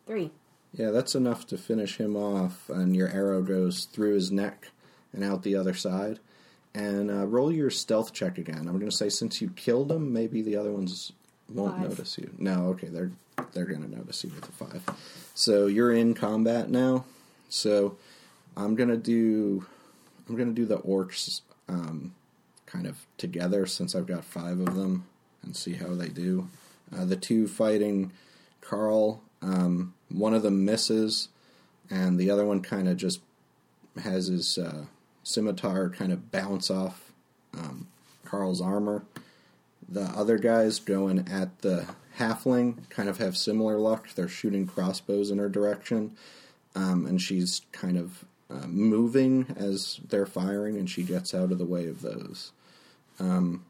[0.07, 0.31] 3.
[0.73, 4.69] Yeah, that's enough to finish him off, and your arrow goes through his neck
[5.13, 6.19] and out the other side.
[6.75, 8.67] And uh, roll your stealth check again.
[8.67, 11.11] I'm going to say since you killed him, maybe the other ones
[11.51, 11.89] won't Five.
[11.89, 12.31] notice you.
[12.37, 13.11] No, okay, they're
[13.53, 14.83] they're going to notice you with a five.
[15.33, 17.05] So you're in combat now.
[17.47, 17.97] So
[18.55, 19.65] I'm going to do
[20.27, 22.13] I'm to do the orcs um,
[22.65, 25.05] kind of together since I've got five of them
[25.41, 26.47] and see how they do.
[26.95, 28.11] Uh, the two fighting
[28.61, 31.29] Carl, um, one of them misses,
[31.89, 33.21] and the other one kind of just
[34.03, 34.85] has his uh,
[35.23, 37.11] scimitar kind of bounce off
[37.57, 37.87] um,
[38.25, 39.03] Carl's armor.
[39.91, 41.87] The other guys going at the
[42.17, 44.09] halfling kind of have similar luck.
[44.13, 46.15] They're shooting crossbows in her direction,
[46.75, 51.57] um, and she's kind of uh, moving as they're firing, and she gets out of
[51.57, 52.51] the way of those.
[53.19, 53.65] Um,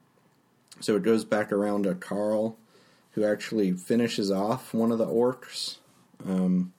[0.79, 2.57] so it goes back around to Carl,
[3.11, 5.77] who actually finishes off one of the orcs
[6.25, 6.73] um,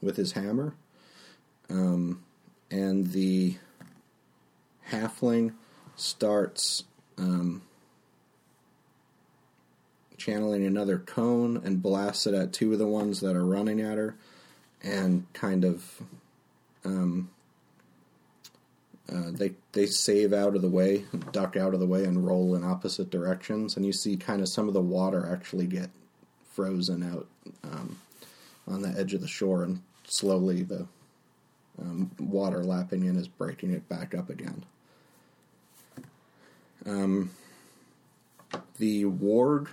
[0.00, 0.74] with his hammer.
[1.68, 2.22] Um,
[2.70, 3.56] and the
[4.90, 5.54] halfling
[5.96, 6.84] starts
[7.18, 7.62] um,
[10.16, 13.98] channeling another cone and blasts it at two of the ones that are running at
[13.98, 14.16] her
[14.82, 16.02] and kind of
[16.84, 17.30] um,
[19.12, 22.54] uh, they they save out of the way, duck out of the way, and roll
[22.56, 23.76] in opposite directions.
[23.76, 25.90] And you see kind of some of the water actually get
[26.52, 27.26] frozen out
[27.62, 27.98] um,
[28.66, 30.86] on the edge of the shore, and slowly the
[31.80, 34.64] um, water lapping in is breaking it back up again.
[36.84, 37.30] Um,
[38.78, 39.68] the warg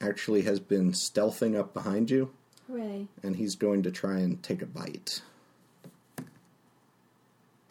[0.00, 2.30] actually has been stealthing up behind you,
[2.68, 3.06] Hooray.
[3.22, 5.22] and he's going to try and take a bite.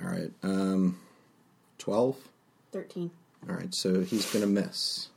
[0.02, 1.00] All right, um,
[1.78, 2.18] twelve.
[2.74, 3.10] 13.
[3.50, 5.08] All right, so he's going to miss,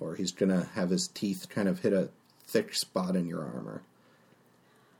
[0.00, 2.08] or he's going to have his teeth kind of hit a
[2.46, 3.82] thick spot in your armor.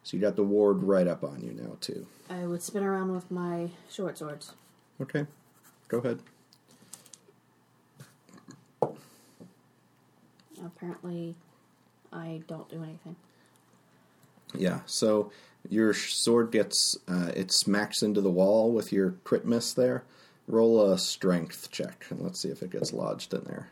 [0.03, 2.07] So you got the warg right up on you now too.
[2.29, 4.53] I would spin around with my short swords.
[5.01, 5.27] Okay,
[5.89, 6.21] go ahead.
[10.65, 11.35] Apparently,
[12.15, 13.17] I don't do anything.
[14.57, 15.33] Yeah, so
[15.69, 20.05] your sword gets uh, it smacks into the wall with your crit miss there.
[20.47, 23.71] Roll a strength check and let's see if it gets lodged in there.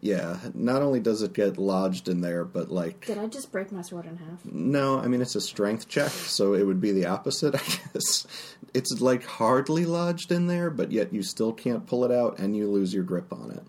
[0.00, 3.72] Yeah, not only does it get lodged in there, but like Did I just break
[3.72, 4.44] my sword in half?
[4.44, 7.62] No, I mean it's a strength check, so it would be the opposite, I
[7.92, 8.26] guess.
[8.74, 12.54] It's like hardly lodged in there, but yet you still can't pull it out and
[12.54, 13.62] you lose your grip on it.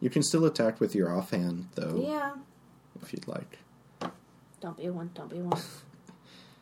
[0.00, 2.32] You can still attack with your offhand though, Yeah.
[3.02, 3.58] If you'd like.
[4.60, 5.10] Don't be one.
[5.14, 5.60] Don't be one.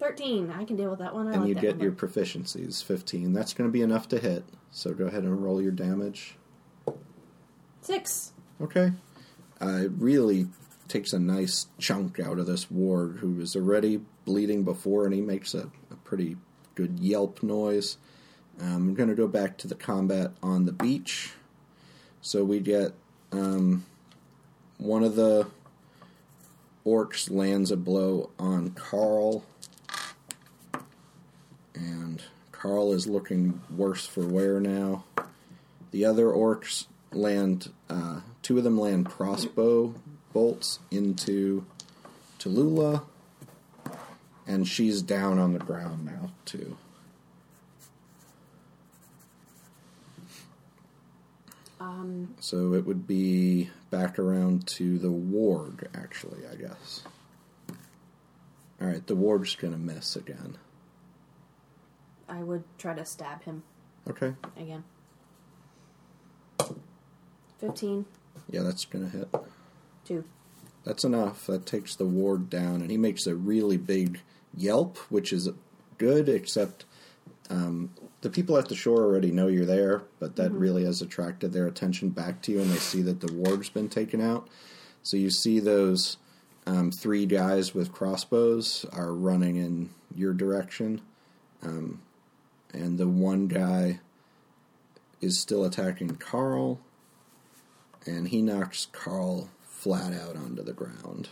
[0.01, 0.51] 13.
[0.51, 1.29] I can deal with that one.
[1.29, 3.33] I and like you that get your proficiencies, 15.
[3.33, 4.45] That's going to be enough to hit.
[4.71, 6.37] So go ahead and roll your damage.
[7.81, 8.33] Six.
[8.61, 8.93] Okay.
[9.63, 10.49] Uh, it really
[10.89, 15.21] takes a nice chunk out of this warg who was already bleeding before, and he
[15.21, 16.37] makes a, a pretty
[16.75, 17.97] good yelp noise.
[18.61, 21.33] Um, I'm going to go back to the combat on the beach.
[22.21, 22.93] So we get
[23.33, 23.85] um,
[24.79, 25.47] one of the
[26.87, 29.45] orcs lands a blow on Carl,
[31.75, 32.23] and
[32.53, 35.05] Carl is looking worse for wear now.
[35.91, 39.95] The other orcs land, uh, two of them land crossbow
[40.33, 41.65] bolts into
[42.39, 43.05] Tallulah,
[44.47, 46.77] and she's down on the ground now, too.
[51.81, 57.05] Um, So it would be back around to the warg, actually, I guess.
[58.83, 60.59] Alright, the warg's gonna miss again.
[62.29, 63.63] I would try to stab him
[64.11, 64.35] Okay.
[64.57, 64.83] again.
[67.59, 68.05] 15.
[68.51, 69.33] Yeah, that's gonna hit.
[70.07, 70.25] 2.
[70.83, 71.47] That's enough.
[71.47, 74.21] That takes the warg down, and he makes a really big
[74.57, 75.49] yelp, which is
[75.99, 76.85] good, except
[77.49, 77.91] um,
[78.25, 81.67] the people at the shore already know you're there, but that really has attracted their
[81.67, 84.49] attention back to you, and they see that the warg's been taken out.
[85.03, 86.17] So you see those
[86.67, 91.03] um, three guys with crossbows are running in your direction,
[91.63, 92.01] um,
[92.73, 94.01] and the one guy
[95.21, 96.81] is still attacking Carl,
[98.07, 101.29] and he knocks Carl flat out onto the ground.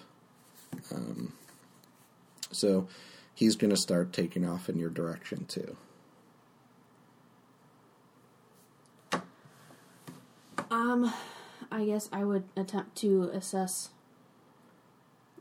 [0.95, 1.33] Um,
[2.51, 2.87] So
[3.35, 5.79] he's going to start taking off in your direction too.
[10.73, 11.13] Um,
[11.71, 13.91] I guess I would attempt to assess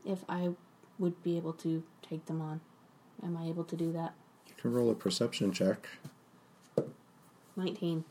[0.04, 0.50] if I
[0.98, 2.60] would be able to take them on.
[3.24, 4.12] Am I able to do that?
[4.46, 5.88] You can roll a perception check.
[7.56, 8.04] 19.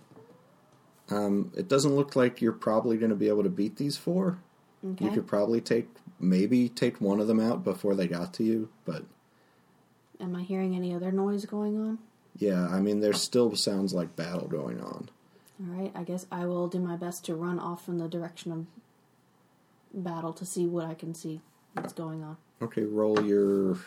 [1.09, 4.39] Um, it doesn't look like you're probably going to be able to beat these four.
[4.83, 5.05] Okay.
[5.05, 8.69] You could probably take maybe take one of them out before they got to you,
[8.85, 9.03] but
[10.19, 11.99] Am I hearing any other noise going on?
[12.37, 15.09] yeah, I mean there still sounds like battle going on.
[15.61, 18.65] Alright, I guess I will do my best to run off in the direction of
[19.93, 21.41] battle to see what I can see
[21.73, 22.37] what's going on.
[22.61, 23.77] Okay, roll your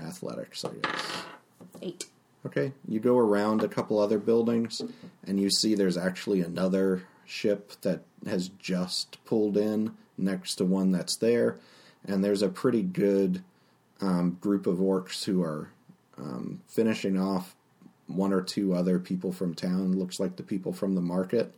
[0.00, 1.24] athletics, I guess.
[1.80, 2.06] 8.
[2.46, 4.82] Okay, you go around a couple other buildings
[5.26, 10.92] and you see there's actually another ship that has just pulled in next to one
[10.92, 11.58] that's there,
[12.04, 13.42] and there's a pretty good
[14.00, 15.70] um, group of orcs who are
[16.18, 17.54] um, finishing off
[18.06, 19.98] one or two other people from town.
[19.98, 21.54] Looks like the people from the market.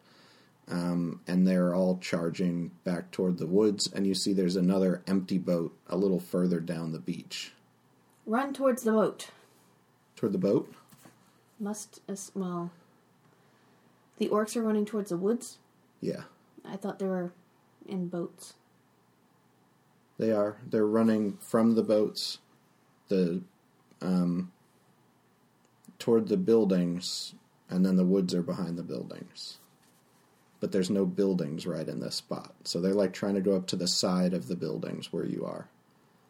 [0.67, 5.37] Um, and they're all charging back toward the woods, and you see there's another empty
[5.37, 7.53] boat a little further down the beach.
[8.25, 9.29] Run towards the boat.
[10.17, 10.73] Toward the boat?
[11.61, 12.71] Must, as well.
[14.17, 15.59] The orcs are running towards the woods?
[16.01, 16.23] Yeah.
[16.65, 17.33] I thought they were
[17.87, 18.55] in boats.
[20.19, 20.57] They are.
[20.67, 22.39] They're running from the boats,
[23.09, 23.43] the
[24.01, 24.53] um,
[25.99, 27.35] toward the buildings,
[27.69, 29.59] and then the woods are behind the buildings.
[30.61, 33.67] But there's no buildings right in this spot, so they're like trying to go up
[33.69, 35.69] to the side of the buildings where you are.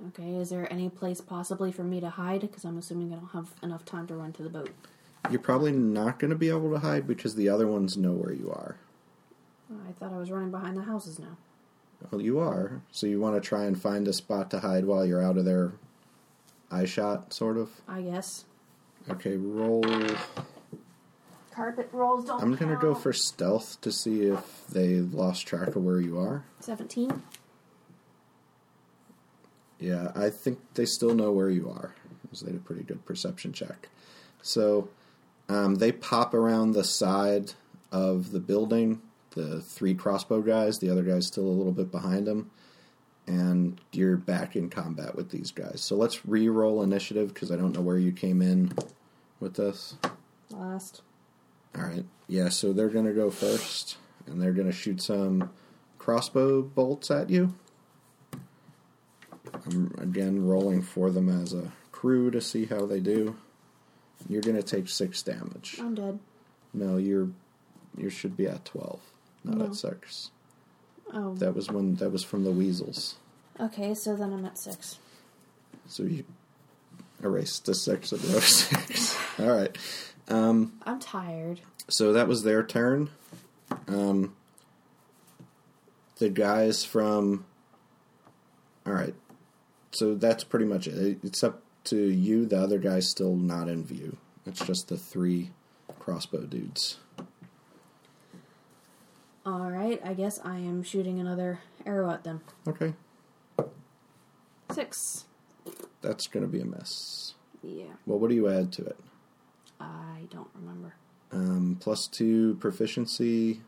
[0.09, 2.41] Okay, is there any place possibly for me to hide?
[2.41, 4.71] Because I'm assuming I don't have enough time to run to the boat.
[5.31, 8.33] You're probably not going to be able to hide because the other ones know where
[8.33, 8.77] you are.
[9.89, 11.37] I thought I was running behind the houses now.
[12.11, 12.83] Well, you are.
[12.93, 15.45] So you want to try and find a spot to hide while you're out of
[15.45, 15.73] their
[16.71, 17.71] eye shot, sort of.
[17.89, 18.45] I guess.
[19.11, 19.85] Okay, roll.
[21.53, 23.03] Carpet rolls don't I'm gonna go count.
[23.03, 26.45] for stealth to see if they lost track of where you are.
[26.61, 27.23] 17.
[29.79, 31.95] Yeah, I think they still know where you are.
[32.23, 33.89] Because they did a pretty good perception check.
[34.43, 34.89] So
[35.49, 37.53] um, they pop around the side
[37.93, 39.03] of the building.
[39.31, 42.51] The three crossbow guys, the other guy's still a little bit behind them,
[43.27, 45.81] and you're back in combat with these guys.
[45.81, 48.73] So let's re-roll initiative because I don't know where you came in
[49.41, 49.97] with this.
[50.51, 51.03] Last.
[51.77, 52.05] All right.
[52.29, 53.97] Yeah, so they're to go first,
[54.27, 55.51] and they're to shoot some
[55.99, 57.55] crossbow bolts at you.
[59.67, 63.37] I'm again rolling for them as a crew to see how they do.
[64.29, 65.77] You're to take six damage.
[65.81, 66.19] I'm dead.
[66.73, 67.29] No, you're
[67.97, 69.01] you should be at twelve,
[69.45, 69.65] not No.
[69.67, 70.31] at six.
[71.15, 71.35] Oh.
[71.37, 73.15] That was when that was from the weasels.
[73.61, 74.99] Okay, so then I'm at 6.
[75.87, 76.25] So you
[77.23, 79.17] erased the six of the other six.
[79.39, 79.77] All right.
[80.29, 81.61] Um, I'm tired.
[81.89, 83.11] so that was their turn.
[83.87, 84.35] Um,
[86.19, 87.45] the guys from.
[88.87, 89.15] All right,
[89.93, 91.19] so that's pretty much it.
[91.23, 92.45] It's up to you.
[92.47, 94.17] The other guy's still not in view.
[94.47, 95.51] It's just the three
[95.99, 96.99] crossbow dudes.
[99.47, 102.41] Alright, I guess I am shooting another arrow at them.
[102.67, 102.95] Okay,
[104.73, 105.25] 6.
[106.01, 107.35] that's gonna be a mess.
[107.63, 108.99] Yeah, Well, what do you add to it?
[109.81, 110.95] I don't remember.
[111.33, 113.61] Um, plus two proficiency,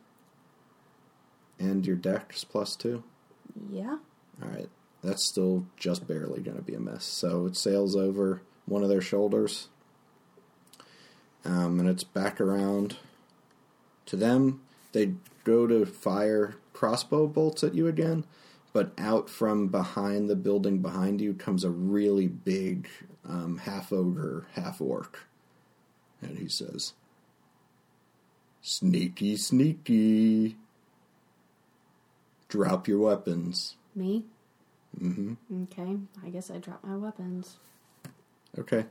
[1.58, 3.02] and your dex plus two.
[3.70, 3.96] Yeah?
[4.42, 4.68] All right,
[5.02, 7.04] that's still just barely going to be a miss.
[7.04, 9.68] So it sails over one of their shoulders,
[11.44, 12.98] um, and it's back around
[14.06, 14.60] to them.
[14.96, 15.12] They
[15.44, 18.24] go to fire crossbow bolts at you again,
[18.72, 22.88] but out from behind the building behind you comes a really big
[23.28, 25.26] um, half ogre, half orc,
[26.22, 26.94] and he says,
[28.62, 30.56] "Sneaky, sneaky."
[32.48, 33.76] Drop your weapons.
[33.94, 34.24] Me?
[34.98, 37.58] Mm hmm Okay, I guess I drop my weapons.
[38.58, 38.86] Okay.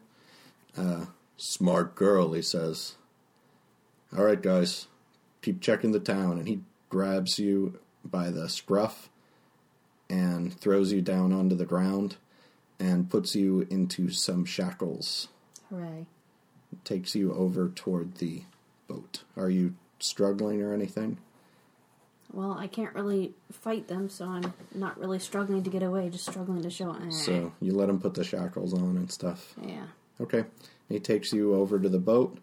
[0.77, 1.05] Uh,
[1.35, 2.93] smart girl, he says.
[4.15, 4.85] All right, guys,
[5.45, 6.39] keep checking the town.
[6.39, 9.09] And he grabs you by the scruff
[10.09, 12.17] and throws you down onto the ground
[12.79, 15.29] and puts you into some shackles.
[15.69, 16.07] Hooray.
[16.83, 18.41] Takes you over toward the
[18.87, 19.23] boat.
[19.37, 21.19] Are you struggling or anything?
[22.33, 26.25] Well, I can't really fight them, so I'm not really struggling to get away, just
[26.25, 26.91] struggling to show.
[26.91, 27.09] Eh.
[27.11, 29.53] So you let him put the shackles on and stuff.
[29.61, 29.85] Yeah.
[30.19, 30.43] Okay.
[30.89, 32.37] He takes you over to the boat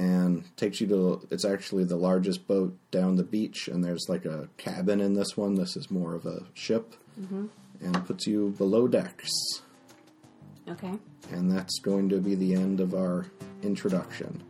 [0.00, 4.24] and takes you to it's actually the largest boat down the beach and there's like
[4.24, 5.56] a cabin in this one.
[5.56, 6.94] This is more of a ship.
[7.20, 7.46] Mm-hmm.
[7.82, 9.30] And puts you below decks.
[10.68, 10.92] Okay.
[11.30, 13.26] And that's going to be the end of our
[13.62, 14.42] introduction.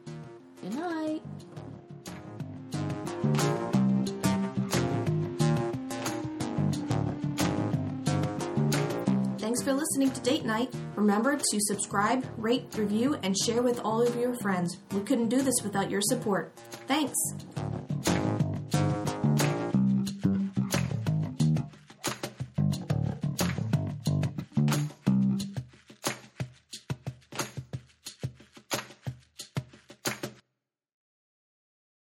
[9.73, 10.75] Listening to Date Night.
[10.95, 14.79] Remember to subscribe, rate, review, and share with all of your friends.
[14.93, 16.53] We couldn't do this without your support.
[16.87, 17.17] Thanks.